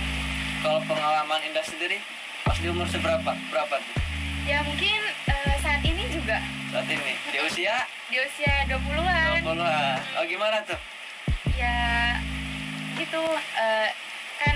Kalau 0.65 0.82
pengalaman 0.89 1.38
Indah 1.46 1.62
sendiri 1.62 2.01
pas 2.42 2.58
di 2.58 2.65
umur 2.65 2.89
seberapa? 2.89 3.38
Berapa 3.54 3.77
tuh? 3.77 3.96
Ya 4.50 4.65
mungkin 4.65 5.00
eh, 5.30 5.56
saat 5.62 5.86
ini 5.86 6.10
juga 6.10 6.42
saat 6.75 6.91
ini 6.91 7.15
di 7.32 7.39
usia? 7.39 7.75
Di 8.12 8.20
usia 8.20 8.67
20-an 8.67 9.39
20-an 9.48 10.00
oh 10.20 10.24
gimana 10.27 10.60
tuh? 10.67 10.75
Ya 11.55 12.20
gitu 13.00 13.24
eh, 13.55 13.89
kan 14.36 14.55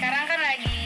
sekarang 0.00 0.24
kan 0.24 0.40
lagi 0.40 0.80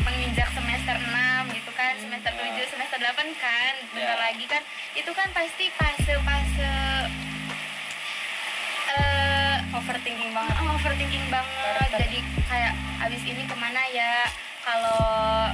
menginjak 0.00 0.48
semester 0.56 0.96
6 0.96 1.12
gitu 1.60 1.70
kan 1.76 1.92
semester 2.00 2.32
7 2.32 2.72
semester 2.72 2.98
8 3.04 3.04
kan 3.36 3.72
bentar 3.92 4.16
Ya. 4.16 4.24
lagi 4.32 4.44
kan. 4.48 4.64
Itu 4.96 5.12
kan 5.12 5.28
pasti 5.36 5.68
fase-fase 5.76 6.72
eh 8.88 9.56
overthinking 9.76 10.32
banget. 10.32 10.56
Oh, 10.56 10.72
overthinking 10.72 11.28
banget. 11.28 11.88
Jadi 12.00 12.18
kayak 12.48 12.72
abis 13.04 13.22
ini 13.28 13.44
ke 13.44 13.56
mana 13.60 13.84
ya? 13.92 14.24
Kalau 14.64 15.52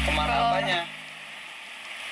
ke 0.00 0.10
mana 0.10 0.32
Kalau- 0.32 0.50
apanya? 0.56 0.80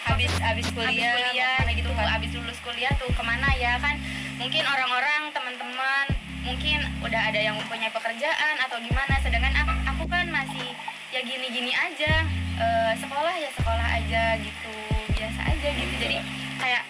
Habis 0.09 0.33
habis 0.41 0.65
abis 0.65 0.67
kuliah, 0.73 1.13
kuliah 1.13 1.53
ke 1.53 1.61
mana 1.61 1.73
gitu 1.77 1.91
kan. 1.93 2.07
abis 2.17 2.31
lulus 2.33 2.59
kuliah 2.65 2.93
tuh 2.97 3.11
ke 3.13 3.23
mana 3.23 3.49
ya? 3.61 3.77
Kan 3.77 4.01
mungkin 4.41 4.65
orang-orang 4.65 5.23
teman-teman 5.37 6.07
mungkin 6.41 6.79
udah 7.05 7.21
ada 7.29 7.37
yang 7.37 7.55
mempunyai 7.61 7.93
pekerjaan 7.93 8.55
atau 8.57 8.81
gimana. 8.81 9.15
Sedangkan 9.21 9.53
aku, 9.53 9.73
aku 9.85 10.05
kan 10.09 10.27
masih 10.33 10.73
ya 11.13 11.21
gini-gini 11.21 11.77
aja. 11.77 12.25
Eh, 12.59 12.93
sekolah 12.97 13.35
ya 13.37 13.51
sekolah 13.53 13.89
aja 14.01 14.25
gitu. 14.41 14.73
Biasa 15.13 15.41
aja 15.45 15.69
gitu. 15.77 15.95
Jadi 16.01 16.17
kayak 16.57 16.83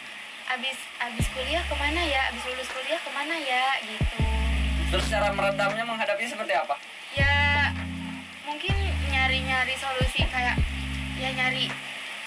abis 0.55 0.79
abis 1.03 1.27
kuliah 1.35 1.63
ke 1.67 1.75
mana 1.75 2.01
ya? 2.07 2.23
Abis 2.31 2.43
lulus 2.47 2.69
kuliah 2.71 3.01
ke 3.03 3.11
mana 3.11 3.35
ya? 3.35 3.65
Gitu. 3.83 4.23
Terus 4.89 5.05
cara 5.11 5.29
meredamnya 5.35 5.85
menghadapinya 5.85 6.31
seperti 6.33 6.55
apa? 6.55 6.75
Ya 7.13 7.35
mungkin 8.47 8.73
nyari-nyari 9.11 9.75
solusi 9.77 10.23
kayak 10.25 10.57
ya 11.19 11.31
nyari 11.33 11.67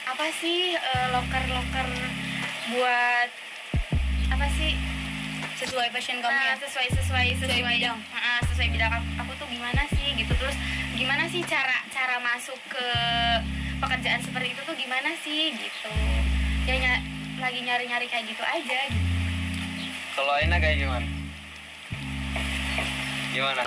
apa 0.04 0.26
sih 0.34 0.76
eh, 0.76 1.08
loker-loker 1.10 1.88
buat 2.70 3.30
apa 4.30 4.48
sih? 4.56 4.76
Sesuai 5.56 5.88
passion 5.90 6.18
kamu 6.18 6.34
Nah, 6.34 6.46
ya. 6.48 6.56
sesuai 6.58 6.88
sesuai 6.92 7.28
sesuai 7.38 7.62
bidang. 7.62 8.00
Ah, 8.12 8.42
sesuai 8.44 8.68
bidang. 8.68 8.90
Aku, 8.92 9.08
aku 9.20 9.32
tuh 9.38 9.48
gimana 9.48 9.86
sih 9.88 10.08
gitu. 10.16 10.34
Terus 10.34 10.58
gimana 10.92 11.30
sih 11.30 11.46
cara 11.46 11.86
cara 11.88 12.18
masuk 12.18 12.58
ke 12.66 12.88
pekerjaan 13.78 14.20
seperti 14.20 14.52
itu 14.52 14.62
tuh 14.64 14.74
gimana 14.74 15.14
sih 15.22 15.54
gitu. 15.54 15.90
Ya 16.66 16.74
ny- 16.76 17.06
lagi 17.38 17.60
nyari-nyari 17.60 18.06
kayak 18.06 18.26
gitu 18.28 18.42
aja 18.42 18.80
gitu. 18.86 19.10
kalau 20.14 20.34
Aina 20.36 20.58
kayak 20.58 20.78
gimana? 20.78 21.08
Gimana 23.32 23.64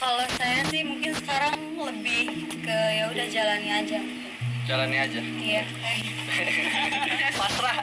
Kalau 0.00 0.24
saya 0.34 0.64
sih 0.66 0.80
mungkin 0.80 1.12
sekarang 1.14 1.54
lebih 1.76 2.32
ke 2.58 2.72
ya 2.90 3.04
udah 3.06 3.26
jalani 3.28 3.68
aja. 3.70 4.00
jalani 4.62 4.96
aja. 4.96 5.20
Iya. 5.20 5.62
pasrah. 7.36 7.76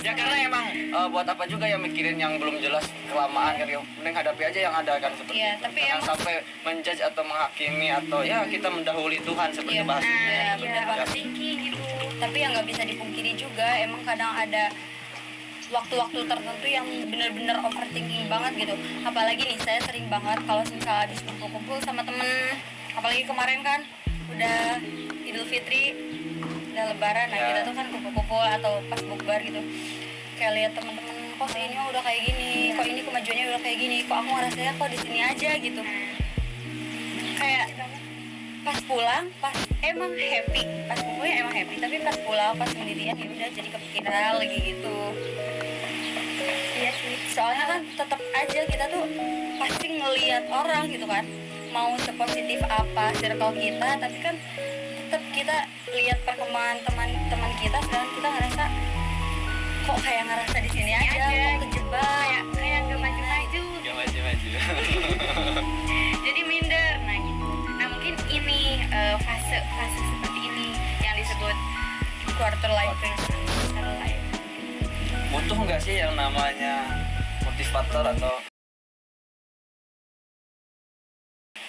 Ya 0.00 0.12
karena 0.12 0.36
emang 0.44 0.64
eh, 0.70 1.06
buat 1.08 1.24
apa 1.24 1.44
juga 1.44 1.64
ya 1.64 1.74
mikirin 1.76 2.14
yang 2.14 2.36
belum 2.36 2.60
jelas 2.60 2.86
kelamaan 3.08 3.56
kan 3.56 3.66
ya. 3.66 3.80
Mending 3.96 4.14
hadapi 4.14 4.42
aja 4.44 4.60
yang 4.60 4.74
ada 4.76 4.94
kan 4.98 5.10
seperti 5.12 5.34
Iya, 5.34 5.50
itu. 5.50 5.62
tapi 5.62 5.78
jangan 5.80 5.90
emang- 5.90 6.06
sampai 6.06 6.34
menjudge 6.62 7.02
atau 7.02 7.22
menghakimi 7.22 7.88
atau 7.90 8.18
ya 8.22 8.38
kita 8.46 8.68
mendahului 8.68 9.18
Tuhan 9.18 9.48
seperti 9.50 9.74
Iya, 9.74 9.84
bahasa 9.84 10.06
nah 10.06 10.54
bener 10.54 10.82
banget. 10.84 10.96
overthinking 11.02 11.58
gitu. 11.64 11.78
Tapi 12.14 12.36
yang 12.36 12.50
nggak 12.52 12.68
bisa 12.68 12.82
dipungkiri 12.84 13.32
juga 13.34 13.66
emang 13.76 14.02
kadang 14.04 14.30
ada 14.32 14.64
waktu-waktu 15.72 16.18
tertentu 16.28 16.66
yang 16.68 16.86
bener-bener 17.08 17.56
overthinking 17.64 18.28
banget 18.28 18.52
gitu. 18.66 18.74
Apalagi 19.04 19.42
nih 19.44 19.58
saya 19.60 19.80
sering 19.84 20.06
banget 20.12 20.38
kalau 20.44 20.62
misalnya 20.66 21.08
habis 21.08 21.20
kumpul-kumpul 21.24 21.76
sama 21.84 22.02
temen, 22.04 22.60
apalagi 22.92 23.22
kemarin 23.24 23.60
kan 23.64 23.80
udah 24.34 24.80
Idul 25.24 25.46
Fitri, 25.48 25.96
udah 26.72 26.84
Lebaran, 26.92 27.26
nah 27.32 27.38
Ya. 27.38 27.46
kita 27.54 27.60
tuh 27.68 27.74
kan 27.76 27.86
kumpul-kumpul 27.88 28.42
atau 28.42 28.82
pas 28.92 29.00
bukber 29.00 29.40
gitu. 29.44 29.60
Kayak 30.36 30.52
lihat 30.58 30.72
temen-temen 30.76 31.16
kok 31.34 31.50
ini 31.54 31.76
udah 31.76 32.02
kayak 32.02 32.20
gini, 32.30 32.52
kok 32.74 32.86
ini 32.86 33.00
kemajuannya 33.02 33.44
udah 33.54 33.60
kayak 33.62 33.78
gini, 33.78 33.96
kok 34.06 34.16
aku 34.22 34.30
ngerasanya 34.34 34.72
kok 34.78 34.88
di 34.90 34.98
sini 34.98 35.18
aja 35.22 35.50
gitu. 35.58 35.82
Kayak 37.34 37.66
pas 38.64 38.80
pulang 38.88 39.28
pas 39.44 39.52
emang 39.84 40.08
happy 40.16 40.64
pas 40.88 40.96
kumpulnya 40.96 41.44
emang 41.44 41.52
happy 41.52 41.76
tapi 41.76 42.00
pas 42.00 42.16
pulang 42.24 42.56
pas 42.56 42.64
sendirian 42.72 43.12
ya 43.12 43.28
udah 43.28 43.48
jadi 43.52 43.68
kepikiran 43.76 44.40
lagi 44.40 44.58
gitu 44.72 44.98
soalnya 47.34 47.66
kan 47.66 47.80
tetap 47.98 48.20
aja 48.30 48.60
kita 48.62 48.84
tuh 48.94 49.02
pasti 49.58 49.86
ngelihat 49.98 50.46
orang 50.54 50.86
gitu 50.86 51.02
kan. 51.02 51.26
Mau 51.74 51.98
sepositif 52.06 52.62
apa 52.70 53.10
circle 53.18 53.58
kita 53.58 53.98
tapi 53.98 54.18
kan 54.22 54.38
tetap 55.10 55.22
kita 55.34 55.56
lihat 55.90 56.18
perkembangan 56.22 56.78
teman-teman 56.86 57.50
kita 57.58 57.78
sedangkan 57.90 58.10
kita 58.14 58.28
ngerasa 58.30 58.64
kok 59.84 59.98
kayak 60.00 60.22
ngerasa 60.30 60.56
di 60.62 60.70
sini 60.70 60.92
aja, 60.94 61.10
aja, 61.10 61.46
kok 61.58 61.60
kejebak. 61.66 62.06
Kayak 62.22 62.44
kayak 62.54 62.80
gak 62.86 63.00
maju-maju. 63.02 63.62
Gak 63.82 63.94
maju-maju. 63.98 64.48
Jadi 66.30 66.40
minder. 66.46 66.90
Nah 67.02 67.16
gitu. 67.18 67.48
Nah 67.74 67.86
mungkin 67.90 68.14
ini 68.30 68.60
eh, 68.94 69.16
fase 69.26 69.58
fase 69.74 70.00
seperti 70.06 70.40
ini 70.54 70.68
yang 71.02 71.14
disebut 71.18 71.56
quarter 72.38 72.70
life. 72.70 72.94
Crisis. 73.02 73.34
quarter 73.74 73.86
life. 73.98 74.22
Butuh 75.34 75.58
nggak 75.66 75.80
sih 75.82 75.98
yang 75.98 76.14
namanya 76.14 76.86
motivator 77.54 78.02
atau 78.18 78.34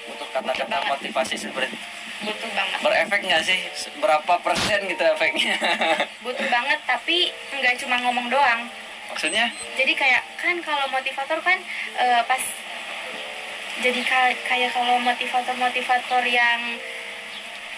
butuh 0.09 0.81
motivasi 0.89 1.35
seperti 1.37 1.77
butuh 2.25 2.49
banget. 2.57 2.77
Berefek 2.81 3.21
nggak 3.21 3.43
sih? 3.45 3.59
Berapa 4.01 4.33
persen 4.41 4.89
gitu 4.89 5.03
efeknya? 5.05 5.53
Butuh 6.25 6.47
banget 6.49 6.81
tapi 6.89 7.29
nggak 7.53 7.77
cuma 7.85 8.01
ngomong 8.01 8.33
doang. 8.33 8.65
Maksudnya? 9.13 9.53
Jadi 9.77 9.93
kayak 9.93 10.25
kan 10.41 10.57
kalau 10.65 10.89
motivator 10.89 11.37
kan 11.45 11.61
eh, 12.01 12.21
pas 12.25 12.41
jadi 13.85 14.01
ka- 14.01 14.39
kayak 14.49 14.73
kalau 14.73 14.97
motivator-motivator 15.05 16.23
yang 16.25 16.81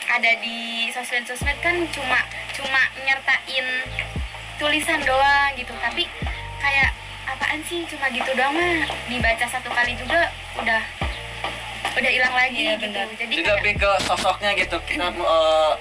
ada 0.07 0.31
di 0.39 0.87
sosmed-sosmed 0.95 1.59
kan 1.59 1.75
cuma 1.91 2.23
cuma 2.55 2.81
nyertain 3.03 3.67
tulisan 4.55 5.03
doang 5.03 5.51
gitu. 5.59 5.75
Tapi 5.83 6.07
kayak 6.63 6.95
apaan 7.38 7.62
sih? 7.63 7.86
Cuma 7.86 8.10
gitu 8.10 8.34
doang 8.34 8.52
mah 8.52 8.82
dibaca 9.06 9.45
satu 9.45 9.69
kali 9.69 9.93
juga 9.93 10.26
udah 10.58 10.82
udah 11.93 12.12
hilang 12.12 12.30
lagi 12.32 12.58
Iya, 12.60 12.73
gitu. 12.76 12.84
benar. 12.89 13.06
jadi 13.12 13.32
jadi 13.32 13.41
kayak 13.43 13.58
lebih 13.58 13.73
ke 13.80 13.91
sosoknya 14.04 14.50
gitu 14.54 14.78
kita 14.84 15.08
eh, 15.10 15.71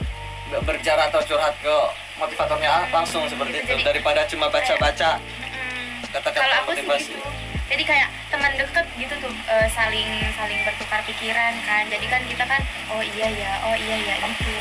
berbicara 0.48 1.02
atau 1.08 1.20
curhat 1.22 1.52
ke 1.58 1.76
motivatornya 2.16 2.88
langsung 2.88 3.24
seperti 3.26 3.60
itu 3.60 3.72
Jadi- 3.74 3.84
daripada 3.84 4.20
cuma 4.24 4.48
baca-baca 4.48 5.20
mm, 5.20 6.08
kata-kata 6.10 6.44
sih 6.46 6.64
motivasi. 6.66 7.12
gitu. 7.12 7.28
Jadi 7.66 7.82
kayak 7.82 8.08
teman 8.30 8.52
deket 8.54 8.86
gitu 8.96 9.14
tuh 9.18 9.32
eh, 9.46 9.68
saling 9.68 10.08
saling 10.32 10.60
bertukar 10.62 11.00
pikiran 11.04 11.52
kan. 11.62 11.84
Jadi 11.84 12.06
kan 12.06 12.22
kita 12.24 12.44
kan 12.46 12.62
oh 12.88 13.02
iya 13.02 13.28
ya 13.28 13.52
oh 13.66 13.76
iya 13.76 13.96
ya 13.98 14.14
gitu. 14.16 14.52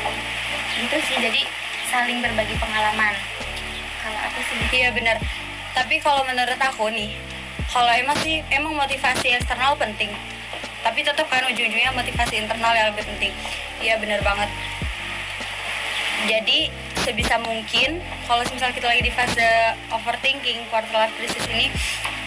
Gitu 0.76 0.96
sih. 1.08 1.16
Jadi 1.16 1.40
saling 1.88 2.20
berbagi 2.20 2.56
pengalaman. 2.58 3.14
Kalau 4.02 4.18
aku 4.22 4.40
sih 4.44 4.56
gitu. 4.58 4.74
Iya 4.76 4.88
benar. 4.92 5.16
Tapi 5.76 6.00
kalau 6.00 6.24
menurut 6.24 6.56
aku 6.56 6.88
nih, 6.88 7.12
kalau 7.68 7.92
emang 7.92 8.16
sih 8.24 8.40
emang 8.48 8.72
motivasi 8.72 9.36
eksternal 9.36 9.76
penting. 9.76 10.08
Tapi 10.80 11.04
tetap 11.04 11.28
kan 11.28 11.44
ujung-ujungnya 11.52 11.92
motivasi 11.92 12.40
internal 12.40 12.72
yang 12.72 12.88
lebih 12.96 13.04
penting. 13.04 13.32
Iya 13.84 14.00
benar 14.00 14.24
banget. 14.24 14.48
Jadi 16.24 16.72
sebisa 17.04 17.36
mungkin 17.44 18.00
kalau 18.24 18.40
misalnya 18.48 18.72
kita 18.72 18.88
lagi 18.88 19.04
di 19.04 19.12
fase 19.12 19.76
overthinking 19.92 20.64
quarter 20.72 20.96
life 20.96 21.12
crisis 21.20 21.44
ini, 21.52 21.68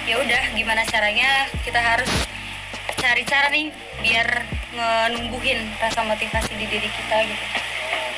ya 0.06 0.22
udah 0.22 0.54
gimana 0.54 0.86
caranya 0.86 1.50
kita 1.66 1.82
harus 1.82 2.12
cari 3.02 3.24
cara 3.26 3.50
nih 3.50 3.74
biar 4.06 4.46
ngenumbuhin 4.78 5.66
rasa 5.82 6.06
motivasi 6.06 6.54
di 6.54 6.70
diri 6.70 6.86
kita 6.86 7.18
gitu. 7.26 7.69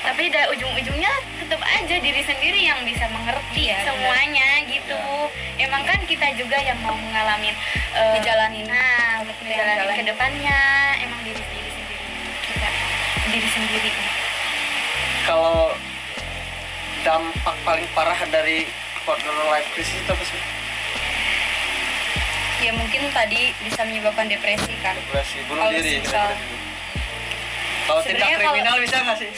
Tapi 0.02 0.28
da 0.28 0.50
ujung-ujungnya 0.50 1.14
tetap 1.38 1.62
aja 1.62 1.96
diri 1.96 2.22
sendiri 2.22 2.60
yang 2.60 2.82
bisa 2.82 3.06
mengerti 3.08 3.40
Iya, 3.64 3.78
benar. 3.78 3.86
semuanya 3.88 4.48
gitu 4.66 4.98
emang 5.58 5.84
kan 5.84 6.00
kita 6.04 6.28
juga 6.34 6.58
yang 6.58 6.78
mau 6.80 6.96
mengalami 6.96 7.54
eh, 7.94 8.14
Ngejalanin. 8.16 8.66
nah 8.66 9.22
untuk 9.22 9.38
menjalani 9.40 9.78
Ngejalanin. 9.78 9.98
ke 9.98 10.04
depannya 10.08 10.60
emang 11.00 11.20
diri 11.22 11.38
sendiri 11.40 11.70
sendiri 11.70 12.06
kita 12.44 12.70
diri 13.30 13.50
sendiri 13.50 13.92
kalau 15.22 15.78
dampak 17.02 17.56
paling 17.62 17.86
parah 17.92 18.18
dari 18.28 18.66
quarter 19.02 19.30
life 19.48 19.70
crisis 19.72 19.96
itu 19.96 20.10
apa 20.10 20.24
sih 20.24 20.42
Ya 22.62 22.70
mungkin 22.72 23.10
tadi 23.10 23.58
bisa 23.60 23.82
menyebabkan 23.82 24.30
depresi 24.30 24.70
kan. 24.86 24.94
depresi 24.96 25.42
bunuh 25.50 25.66
Kalau 25.66 25.74
diri 25.74 25.98
misal- 25.98 26.38
kalau 27.92 28.02
tindak 28.08 28.30
kriminal 28.40 28.76
bisa 28.80 28.98
nggak 29.04 29.18
sih 29.20 29.32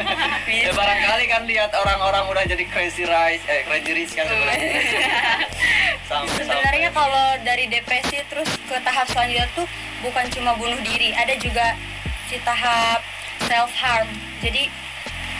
ya 0.64 0.72
barangkali 0.72 1.24
kan 1.28 1.42
lihat 1.44 1.70
orang-orang 1.76 2.24
udah 2.32 2.44
jadi 2.48 2.64
crazy 2.72 3.04
rich 3.04 3.44
eh 3.44 3.60
crazy 3.68 3.92
rich 3.92 4.12
kan 4.16 4.24
sebenarnya 4.24 4.72
Sebenarnya 6.10 6.90
kalau 6.90 7.38
dari 7.46 7.70
depresi 7.70 8.18
terus 8.26 8.50
ke 8.66 8.76
tahap 8.82 9.06
selanjutnya 9.14 9.46
tuh 9.54 9.62
bukan 10.02 10.26
cuma 10.34 10.58
bunuh 10.58 10.78
diri, 10.82 11.14
ada 11.14 11.38
juga 11.38 11.78
si 12.26 12.34
tahap 12.42 12.98
self 13.46 13.70
harm. 13.78 14.10
Jadi 14.42 14.66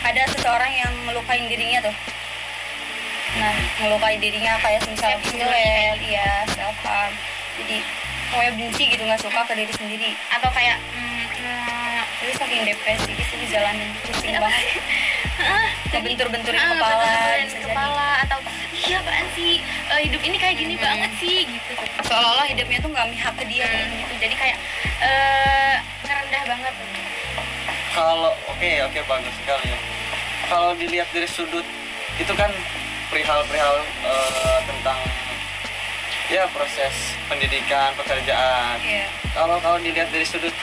ada 0.06 0.22
seseorang 0.30 0.70
yang 0.70 0.92
melukain 1.10 1.50
dirinya 1.50 1.90
tuh. 1.90 1.96
Nah, 3.34 3.54
melukai 3.82 4.18
dirinya 4.22 4.58
kayak 4.62 4.86
misal 4.86 5.18
kill 5.26 5.50
ya 6.06 6.46
self 6.54 6.78
harm. 6.86 7.12
Jadi 7.58 7.82
pokoknya 8.30 8.52
benci 8.54 8.82
gitu 8.94 9.02
nggak 9.02 9.22
suka 9.26 9.40
ke 9.42 9.54
diri 9.58 9.74
sendiri. 9.74 10.10
atau 10.38 10.50
kayak 10.54 10.78
mm, 10.78 11.29
mm, 11.40 12.00
Jadi 12.20 12.32
saking 12.36 12.62
depresi 12.64 13.10
gitu 13.12 13.34
dijalanin 13.38 13.88
pusing 14.02 14.32
apa 14.32 14.44
banget. 14.44 14.60
sih? 14.62 14.80
Ah, 15.40 15.68
kepala, 15.88 16.04
bentur-benturin 16.04 16.60
bisa 17.40 17.56
jadi. 17.56 17.64
kepala 17.64 18.08
atau 18.20 18.38
iya 18.78 18.96
apaan 18.98 19.26
sih 19.32 19.52
Eh, 19.90 20.00
hidup 20.04 20.20
ini 20.20 20.36
kayak 20.36 20.54
gini 20.54 20.74
Hmm. 20.74 20.84
banget 20.84 21.10
sih 21.16 21.38
gitu 21.42 21.70
Seolah-olah 22.02 22.46
hidupnya 22.46 22.78
tuh 22.78 22.90
nggak 22.90 23.08
mihak 23.08 23.34
ke 23.34 23.44
dia. 23.46 23.64
Hmm, 23.66 23.90
gitu 23.96 24.14
jadi 24.20 24.34
kayak 24.36 24.56
eh 25.00 25.74
ngerendah 26.02 26.42
banget 26.46 26.74
kalau 27.90 28.30
oke 28.46 28.70
oke 28.84 28.98
bagus 29.02 29.34
sekali 29.36 29.66
ya 29.66 29.78
kalau 30.46 30.70
dilihat 30.74 31.08
dari 31.10 31.26
sudut 31.26 31.66
itu 32.16 32.32
kan 32.32 32.50
perihal-perihal 33.08 33.74
eh, 34.04 34.58
tentang 34.62 34.98
ya 36.28 36.46
proses 36.48 36.94
pendidikan 37.26 37.90
pekerjaan 37.94 38.78
Iya. 38.78 39.06
kalau 39.32 39.58
kalau 39.58 39.78
dilihat 39.78 40.06
dari 40.08 40.22
sudut 40.22 40.54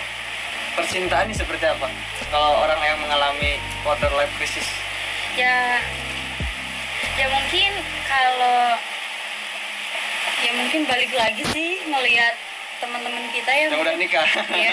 percintaan 0.77 1.25
ini 1.25 1.35
seperti 1.35 1.65
apa? 1.65 1.89
Kalau 2.29 2.61
orang 2.61 2.79
yang 2.85 2.97
mengalami 3.01 3.57
quarter 3.81 4.13
life 4.13 4.29
crisis. 4.37 4.67
Ya 5.33 5.81
ya 7.17 7.27
mungkin 7.29 7.71
kalau 8.05 8.77
ya 10.37 10.51
mungkin 10.53 10.85
balik 10.85 11.09
lagi 11.13 11.41
sih 11.49 11.81
ngelihat 11.83 12.33
teman-teman 12.77 13.25
kita 13.33 13.49
yang 13.49 13.73
yang 13.73 13.81
udah 13.81 13.95
nikah. 13.97 14.27
Ya 14.53 14.69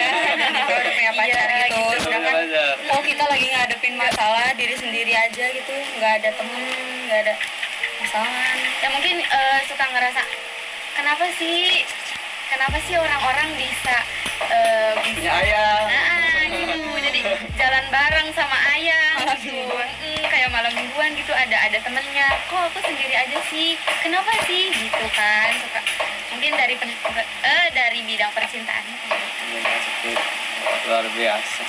udah 0.69 0.93
punya 0.93 1.13
pacar 1.17 1.47
Iya, 1.49 1.65
gitu. 1.65 1.81
Gitu. 1.81 2.01
sedangkan 2.05 2.37
kalau 2.85 3.03
kita 3.03 3.25
lagi 3.25 3.47
ngadepin 3.49 3.95
masalah 3.97 4.47
diri 4.55 4.77
sendiri 4.77 5.13
aja 5.17 5.45
gitu 5.49 5.73
nggak 5.97 6.13
ada 6.21 6.31
temen 6.37 6.65
nggak 7.09 7.21
ada 7.25 7.35
masalah 7.97 8.29
ya 8.85 8.89
mungkin 8.93 9.17
eh, 9.25 9.59
suka 9.65 9.85
ngerasa 9.89 10.21
kenapa 10.93 11.25
sih 11.41 11.81
kenapa 12.53 12.77
sih 12.85 12.95
orang-orang 13.01 13.49
bisa 13.57 13.97
eh, 14.53 14.93
punya 15.01 15.33
ayah 15.41 15.89
jalan 17.85 17.93
bareng 17.93 18.29
sama 18.33 18.57
ayah 18.73 19.37
gitu. 19.37 19.53
Mm, 19.69 20.25
kayak 20.25 20.49
malam 20.49 20.73
mingguan 20.73 21.13
gitu 21.13 21.29
ada 21.31 21.53
ada 21.59 21.77
temennya. 21.79 22.33
Kok 22.49 22.73
aku 22.73 22.79
sendiri 22.81 23.13
aja 23.13 23.39
sih? 23.53 23.77
Kenapa 24.01 24.33
sih? 24.49 24.73
Gitu 24.73 25.05
kan. 25.13 25.53
Suka 25.53 25.81
mungkin 26.33 26.53
dari 26.57 26.75
pen- 26.75 26.97
eh 27.45 27.67
dari 27.71 28.01
bidang 28.03 28.33
percintaan. 28.33 28.85
luar 30.85 31.05
biasa 31.13 31.65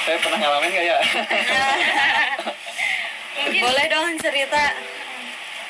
saya 0.00 0.16
pernah 0.18 0.38
ngalamin 0.38 0.70
gak 0.70 0.86
ya 0.86 0.98
mungkin 3.36 3.62
boleh 3.66 3.86
dong 3.86 4.14
cerita 4.16 4.64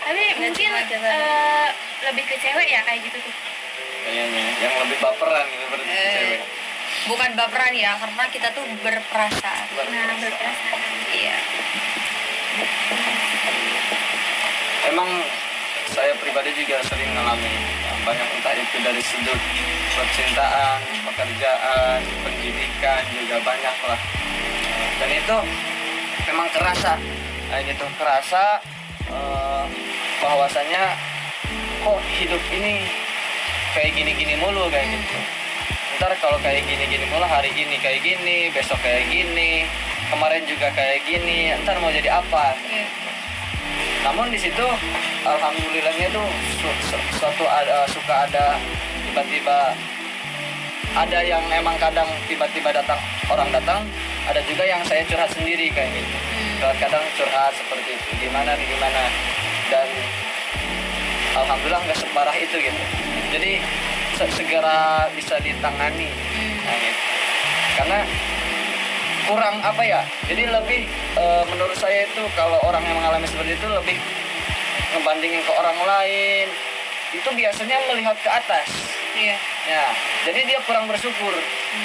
tapi 0.00 0.20
mungkin 0.34 0.52
cuma 0.54 0.80
kita. 0.84 1.00
eh, 1.06 1.68
lebih 2.02 2.24
ke 2.24 2.36
cewek 2.38 2.68
ya 2.68 2.80
kayak 2.82 3.00
gitu 3.02 3.18
tuh. 3.20 3.34
kayaknya 4.02 4.42
yang 4.60 4.74
lebih 4.80 4.96
baperan 4.98 5.44
gitu 5.46 5.64
seperti 5.66 5.84
Eh. 5.86 6.12
cewek 6.14 6.40
bukan 7.08 7.30
baperan 7.32 7.72
ya 7.72 7.96
karena 7.96 8.24
kita 8.28 8.48
tuh 8.52 8.64
berperasaan. 8.84 9.66
Nah, 9.88 10.16
berperasaan. 10.20 10.80
iya. 11.16 11.36
Emang 14.90 15.08
saya 15.88 16.12
pribadi 16.20 16.50
juga 16.56 16.82
sering 16.84 17.10
ngalamin 17.16 17.54
banyak 18.00 18.28
entah 18.40 18.54
itu 18.56 18.76
dari 18.80 19.02
sudut 19.04 19.40
percintaan, 19.96 20.78
pekerjaan, 21.08 22.00
pendidikan 22.24 23.02
juga 23.12 23.36
banyak 23.44 23.76
lah. 23.84 24.00
Dan 25.00 25.10
itu 25.12 25.36
memang 26.28 26.48
kerasa 26.52 26.96
kayak 27.48 27.64
gitu. 27.76 27.86
Kerasa 27.96 28.44
eh, 29.08 29.64
bahwasanya 30.20 30.96
kok 31.80 32.00
hidup 32.20 32.42
ini 32.52 32.84
kayak 33.72 33.96
gini-gini 33.96 34.34
mulu 34.36 34.68
kayak 34.68 34.92
gitu 34.92 35.39
ntar 36.00 36.16
kalau 36.16 36.40
kayak 36.40 36.64
gini-gini 36.64 37.04
mulu 37.12 37.28
hari 37.28 37.52
ini 37.52 37.76
kayak 37.76 38.00
gini 38.00 38.48
besok 38.56 38.80
kayak 38.80 39.04
gini 39.12 39.68
kemarin 40.08 40.40
juga 40.48 40.72
kayak 40.72 41.04
gini 41.04 41.52
ntar 41.60 41.76
mau 41.76 41.92
jadi 41.92 42.08
apa? 42.08 42.56
Iya. 42.64 42.88
namun 44.00 44.32
di 44.32 44.40
situ 44.40 44.64
alhamdulillahnya 45.28 46.08
tuh 46.08 46.24
su- 46.56 46.80
su- 46.88 47.08
suatu 47.20 47.44
ada 47.44 47.84
suka 47.92 48.24
ada 48.24 48.56
tiba-tiba 49.04 49.76
ada 50.96 51.18
yang 51.20 51.44
emang 51.52 51.76
kadang 51.76 52.08
tiba-tiba 52.24 52.72
datang 52.72 52.96
orang 53.28 53.52
datang 53.52 53.84
ada 54.24 54.40
juga 54.48 54.64
yang 54.64 54.80
saya 54.88 55.04
curhat 55.04 55.28
sendiri 55.36 55.68
kayak 55.68 55.92
gitu. 55.92 56.16
Curhat 56.58 56.80
kadang 56.80 57.04
curhat 57.14 57.52
seperti 57.52 57.94
itu 57.94 58.10
gimana 58.24 58.56
nih 58.56 58.66
gimana? 58.72 59.02
Dan 59.68 59.88
alhamdulillah 61.36 61.82
nggak 61.84 61.98
separah 62.00 62.36
itu 62.40 62.56
gitu. 62.56 62.82
Jadi 63.36 63.52
se- 64.20 64.32
segera 64.36 65.08
bisa 65.16 65.40
ditangani 65.40 66.12
nah, 66.68 66.76
gitu. 66.76 67.00
karena 67.80 67.98
kurang 69.24 69.56
apa 69.64 69.80
ya 69.80 70.00
jadi 70.28 70.52
lebih 70.52 70.84
eh, 71.16 71.44
menurut 71.48 71.76
saya 71.80 72.04
itu 72.04 72.22
kalau 72.36 72.60
orang 72.68 72.84
yang 72.84 73.00
mengalami 73.00 73.24
seperti 73.24 73.56
itu 73.56 73.66
lebih 73.72 73.96
ngebandingin 74.92 75.40
ke 75.40 75.52
orang 75.56 75.78
lain 75.88 76.46
itu 77.10 77.28
biasanya 77.32 77.76
melihat 77.88 78.16
ke 78.20 78.28
atas 78.28 78.68
Iya. 79.10 79.36
Ya, 79.66 79.84
jadi 80.22 80.40
dia 80.46 80.58
kurang 80.62 80.86
bersyukur. 80.86 81.34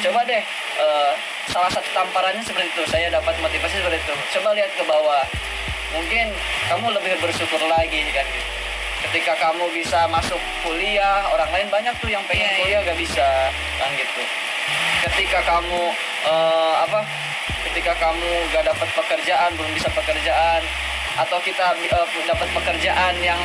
Coba 0.06 0.22
deh, 0.30 0.44
eh, 0.78 1.12
salah 1.50 1.74
satu 1.74 1.90
tamparannya 1.90 2.46
seperti 2.46 2.70
itu. 2.70 2.84
Saya 2.86 3.10
dapat 3.10 3.34
motivasi 3.42 3.82
seperti 3.82 3.98
itu. 3.98 4.14
Coba 4.38 4.54
lihat 4.54 4.70
ke 4.78 4.84
bawah. 4.86 5.26
Mungkin 5.98 6.32
kamu 6.70 6.86
lebih 7.02 7.18
bersyukur 7.18 7.62
lagi 7.66 8.06
kan 8.14 8.26
gitu. 8.30 8.65
Ketika 9.06 9.38
kamu 9.38 9.70
bisa 9.70 10.10
masuk 10.10 10.42
kuliah, 10.66 11.30
orang 11.30 11.50
lain 11.54 11.68
banyak 11.70 11.94
tuh 12.02 12.10
yang 12.10 12.26
pengen 12.26 12.42
Iya, 12.42 12.50
iya. 12.52 12.60
kuliah 12.66 12.80
gak 12.90 13.00
bisa 13.00 13.28
kan 13.78 13.90
gitu. 13.94 14.22
Ketika 15.06 15.40
kamu 15.46 15.82
eh, 16.26 16.74
apa? 16.90 17.00
Ketika 17.70 17.94
kamu 18.02 18.30
gak 18.50 18.66
dapat 18.66 18.90
pekerjaan, 18.98 19.50
belum 19.54 19.72
bisa 19.78 19.90
pekerjaan, 19.94 20.62
atau 21.22 21.38
kita 21.46 21.78
eh, 21.78 22.26
dapat 22.26 22.50
pekerjaan 22.50 23.14
yang 23.22 23.40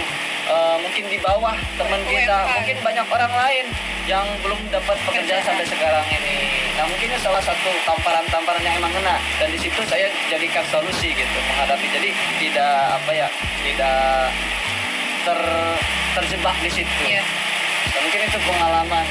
eh, 0.48 0.76
mungkin 0.80 1.04
di 1.12 1.18
bawah 1.20 1.54
teman 1.76 2.00
kita, 2.08 2.38
mungkin 2.56 2.76
banyak 2.80 3.06
orang 3.12 3.32
lain 3.36 3.66
yang 4.08 4.26
belum 4.42 4.58
dapat 4.72 4.96
pekerjaan 5.06 5.44
sampai 5.44 5.66
sekarang 5.68 6.06
ini. 6.08 6.72
Nah 6.80 6.88
mungkin 6.88 7.12
salah 7.20 7.44
satu 7.44 7.68
tamparan-tamparan 7.84 8.64
yang 8.64 8.80
emang 8.80 8.90
kena 8.96 9.20
dan 9.38 9.48
di 9.52 9.60
situ 9.60 9.84
saya 9.84 10.08
jadikan 10.32 10.64
solusi 10.72 11.12
gitu 11.12 11.38
menghadapi. 11.52 11.86
Jadi 11.94 12.10
tidak 12.40 12.96
apa 12.96 13.12
ya 13.12 13.28
tidak 13.60 14.32
ter 15.22 15.40
terjebak 16.14 16.56
di 16.60 16.70
situ. 16.72 17.02
Iya. 17.02 17.22
Dan 17.90 18.00
mungkin 18.02 18.20
itu 18.24 18.38
pengalaman. 18.42 19.06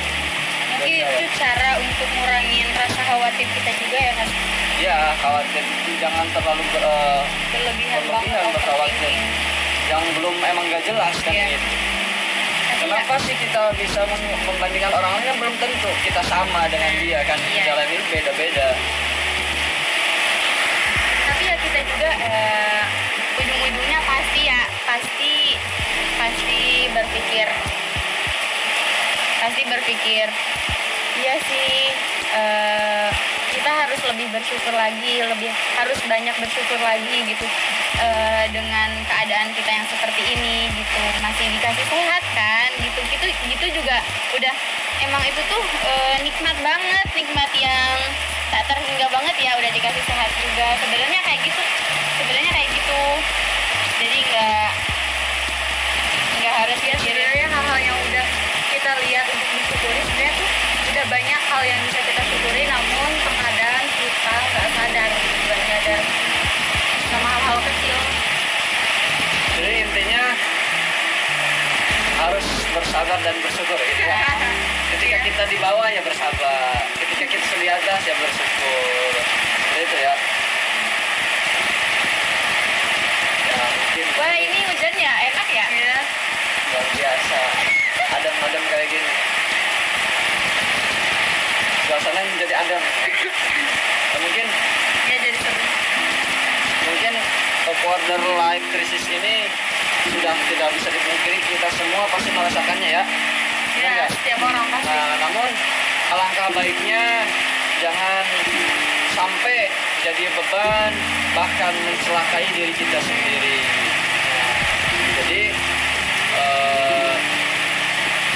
Mungkin 0.69 0.91
saya. 0.95 1.09
itu 1.11 1.23
cara 1.35 1.69
untuk 1.75 2.07
ngurangin 2.13 2.67
rasa 2.71 3.01
khawatir 3.03 3.47
kita 3.51 3.71
juga 3.75 3.97
ya 3.99 4.13
kan. 4.15 4.27
Ya 4.79 4.97
khawatir 5.19 5.63
jangan 5.99 6.25
terlalu 6.31 6.63
ber- 6.71 6.87
eh, 6.87 7.21
Berlebihan 7.51 8.01
berkhawatir. 8.55 9.11
yang 9.89 10.05
belum 10.13 10.35
emang 10.39 10.69
gak 10.69 10.85
jelas 10.85 11.15
kan 11.19 11.33
Iya. 11.33 11.57
gitu. 11.57 11.67
Kenapa 12.79 13.19
sih 13.19 13.35
kita 13.35 13.73
bisa 13.75 14.05
mem- 14.05 14.39
membandingkan 14.45 14.93
orang 14.93 15.11
lain 15.17 15.25
kan 15.25 15.35
belum 15.35 15.55
tentu 15.59 15.89
kita 15.99 16.21
sama 16.23 16.63
dengan 16.69 16.93
dia 16.95 17.19
kan 17.25 17.35
Iya. 17.41 17.63
jalan 17.67 17.87
itu 17.89 18.03
beda-beda. 18.07 18.67
tapi 21.25 21.43
ya 21.45 21.55
kita 21.57 21.79
juga 21.85 22.09
eh, 22.19 22.81
ujung-ujungnya 23.37 23.99
pasti 24.01 24.41
ya 24.43 24.59
pasti 24.83 25.33
pasti 26.19 26.91
berpikir. 26.91 27.47
Pasti 29.39 29.61
berpikir. 29.63 30.27
Iya 31.23 31.35
sih. 31.47 31.75
Eh, 32.29 33.09
kita 33.49 33.71
harus 33.73 33.97
lebih 34.05 34.29
bersyukur 34.29 34.69
lagi 34.77 35.25
lebih 35.25 35.49
harus 35.73 35.97
banyak 36.05 36.35
bersyukur 36.37 36.77
lagi 36.85 37.25
gitu 37.25 37.45
eh, 37.97 38.45
dengan 38.53 38.93
keadaan 39.07 39.49
kita 39.55 39.71
yang 39.71 39.87
seperti 39.87 40.21
ini 40.35 40.67
gitu. 40.75 41.01
Masih 41.23 41.47
dikasih 41.55 41.85
sehat 41.87 42.23
kan 42.35 42.69
gitu. 42.83 42.99
Gitu 43.07 43.25
gitu 43.49 43.65
juga 43.79 44.03
udah 44.35 44.53
emang 45.07 45.23
itu 45.23 45.41
tuh 45.47 45.63
eh, 45.87 46.17
nikmat 46.27 46.57
banget 46.59 47.07
nikmat 47.15 47.49
yang 47.55 47.95
tak 48.51 48.65
terhingga 48.67 49.07
banget 49.07 49.35
ya 49.39 49.55
udah 49.55 49.71
dikasih 49.71 50.03
sehat 50.03 50.31
juga. 50.43 50.67
Sebenarnya 50.83 51.21
kayak 51.23 51.41
gitu 51.47 51.61
sebenarnya 52.19 52.51
kayak 52.51 52.69
gitu. 52.75 53.01
Jadi 53.99 54.19
nggak 54.31 54.69
nggak 54.78 54.78
harus 56.59 56.79
ya 56.83 56.95
sebenarnya 56.99 57.47
hal-hal 57.47 57.79
yang 57.79 57.95
udah 57.95 58.27
kita 58.67 58.91
lihat 59.07 59.25
untuk 59.31 59.49
disyukuri. 59.55 59.99
Sebenarnya 60.03 60.33
tuh 60.35 60.49
udah 60.91 61.05
banyak 61.07 61.41
hal 61.47 61.61
yang 61.63 61.79
bisa 61.87 61.99
kita 62.03 62.21
syukuri 62.27 62.63
namun 62.67 63.11
terkadang 63.23 63.83
kita 63.95 64.33
nggak 64.43 64.67
sadar 64.75 65.09
nggak 65.15 65.61
sadar 65.71 66.01
sama 67.07 67.27
hal-hal 67.31 67.59
kecil. 67.63 67.97
Jadi 69.55 69.75
intinya 69.87 70.23
harus 72.27 72.47
bersabar 72.75 73.17
dan 73.23 73.35
bersyukur 73.39 73.79
gitu. 73.79 74.03
Ya. 74.03 74.19
Ketika 74.99 75.17
kita 75.23 75.43
di 75.47 75.57
bawah 75.63 75.87
ya 75.87 76.01
bersabar, 76.03 76.75
ketika 76.97 77.23
kita 77.29 77.55
di 77.55 77.67
atas 77.71 78.01
ya 78.03 78.15
bersyukur. 78.19 79.11
Seperti 79.15 79.79
itu 79.85 79.95
ya. 79.95 80.13
Ya 83.95 84.05
wah 84.19 84.35
ini 84.35 84.59
hujan 84.67 84.93
ya 84.99 85.13
enak 85.31 85.47
ya 85.55 85.65
luar 86.69 86.85
biasa. 86.93 87.39
Adem-adem 88.19 88.63
kayak 88.69 88.87
gini. 88.93 89.11
Suasana 91.89 92.21
menjadi 92.21 92.55
adem. 92.61 92.81
Ya, 92.81 94.17
mungkin 94.23 94.45
ya 95.09 95.17
jadi 95.17 95.37
seru 95.41 95.63
mungkin 96.89 97.13
quarter 97.85 98.21
life 98.37 98.65
crisis 98.73 99.05
ini 99.09 99.45
sudah 100.09 100.33
tidak 100.49 100.69
bisa 100.73 100.89
dipungkiri 100.89 101.39
kita 101.45 101.69
semua 101.73 102.05
pasti 102.09 102.29
merasakannya 102.33 102.89
ya. 102.89 103.03
Ya 103.79 104.05
setiap 104.09 104.39
orang 104.41 104.65
pasti 104.73 104.89
Nah, 104.89 105.15
namun 105.21 105.49
alangkah 106.09 106.49
baiknya 106.57 107.23
jangan 107.79 108.25
sampai 109.13 109.69
jadi 110.01 110.23
beban 110.33 110.91
bahkan 111.37 111.73
mencelakai 111.73 112.45
diri 112.57 112.73
kita 112.73 112.99
sendiri. 113.01 113.88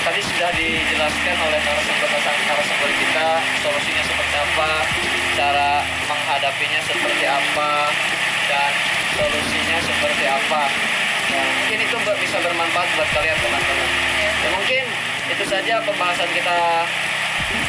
Tadi 0.03 0.19
sudah 0.19 0.51
dijelaskan 0.51 1.35
oleh 1.47 1.59
narasumber 1.63 2.09
narasumber 2.11 2.91
kita 2.91 3.27
solusinya 3.63 4.03
seperti 4.03 4.35
apa, 4.35 4.69
cara 5.39 5.71
menghadapinya 6.11 6.79
seperti 6.83 7.25
apa, 7.25 7.71
dan 8.51 8.71
solusinya 9.15 9.77
seperti 9.79 10.25
apa. 10.27 10.63
Nah, 11.33 11.45
mungkin 11.63 11.79
itu 11.87 11.97
bisa 12.19 12.37
bermanfaat 12.43 12.89
buat 12.99 13.09
kalian 13.15 13.37
teman-teman. 13.39 13.89
Ya, 14.19 14.49
mungkin 14.51 14.83
itu 15.31 15.43
saja 15.47 15.79
pembahasan 15.87 16.29
kita 16.35 16.59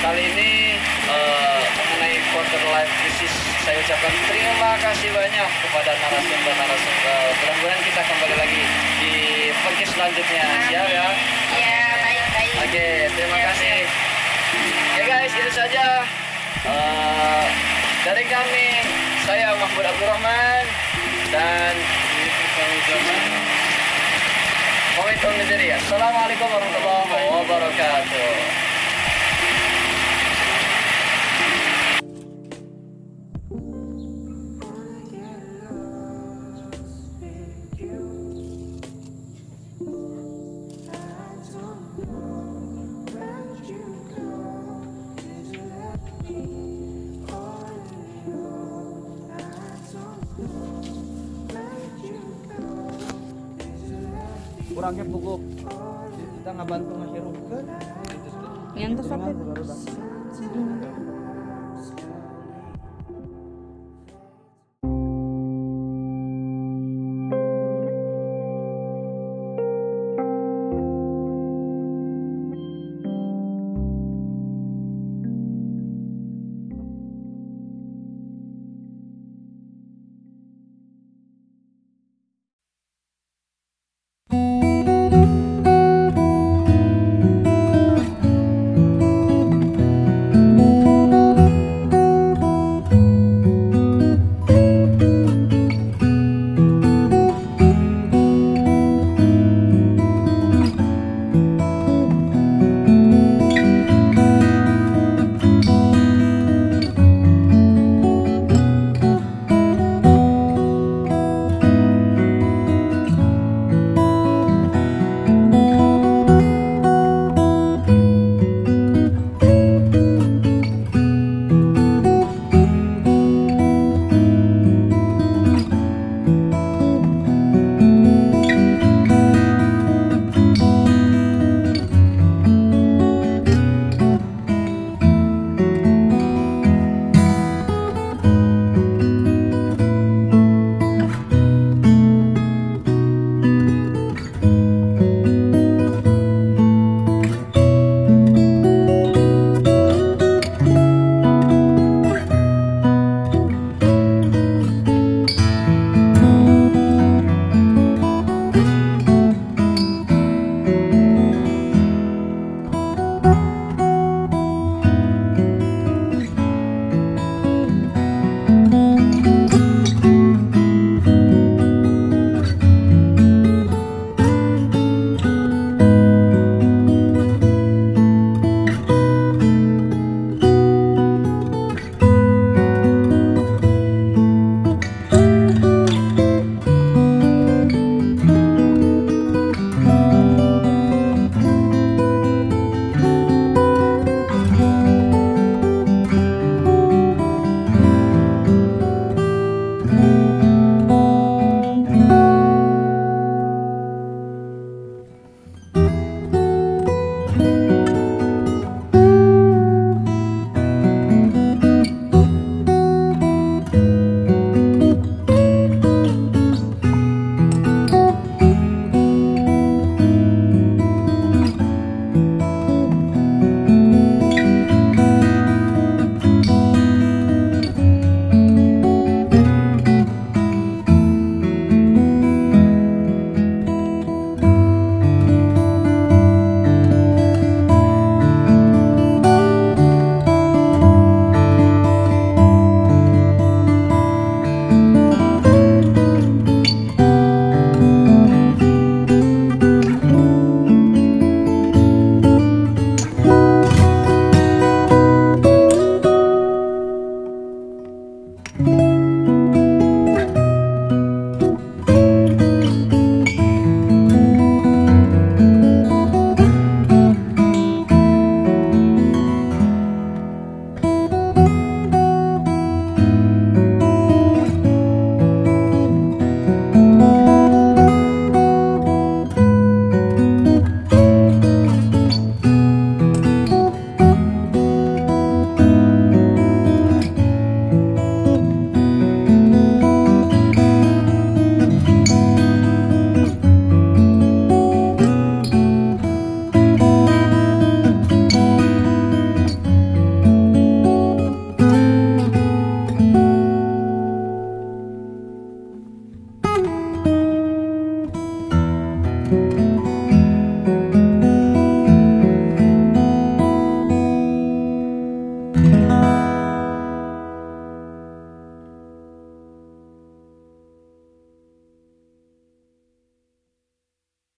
kali 0.03 0.23
ini 0.35 0.77
eh, 1.07 1.63
mengenai 1.79 2.19
quarter 2.35 2.63
life 2.75 2.93
crisis. 2.99 3.35
Saya 3.63 3.79
ucapkan 3.81 4.13
terima 4.29 4.77
kasih 4.83 5.09
banyak 5.15 5.49
kepada 5.65 5.91
narasumber-narasumber. 6.03 7.23
Mudah-mudahan 7.41 7.81
kita 7.87 8.01
kembali 8.03 8.35
lagi 8.37 8.63
di 9.01 9.15
podcast 9.63 9.93
selanjutnya. 9.97 10.45
Siap 10.69 10.89
ya? 10.91 11.09
Ya 12.55 12.63
Oke, 12.65 12.87
terima 13.19 13.37
Siap, 13.37 13.49
kasih. 13.51 13.79
Oke 14.95 15.03
guys, 15.11 15.33
itu 15.35 15.51
saja 15.51 15.87
eh, 16.63 17.45
dari 18.07 18.25
kami. 18.31 18.69
Saya 19.25 19.57
Mahmud 19.57 19.85
Abdurrahman 19.89 20.65
dan 21.33 21.75
Pamit 24.95 25.19
undur 25.27 25.47
diri. 25.51 25.69
Assalamualaikum 25.75 26.47
warahmatullahi 26.47 27.27
wabarakatuh. 27.27 28.64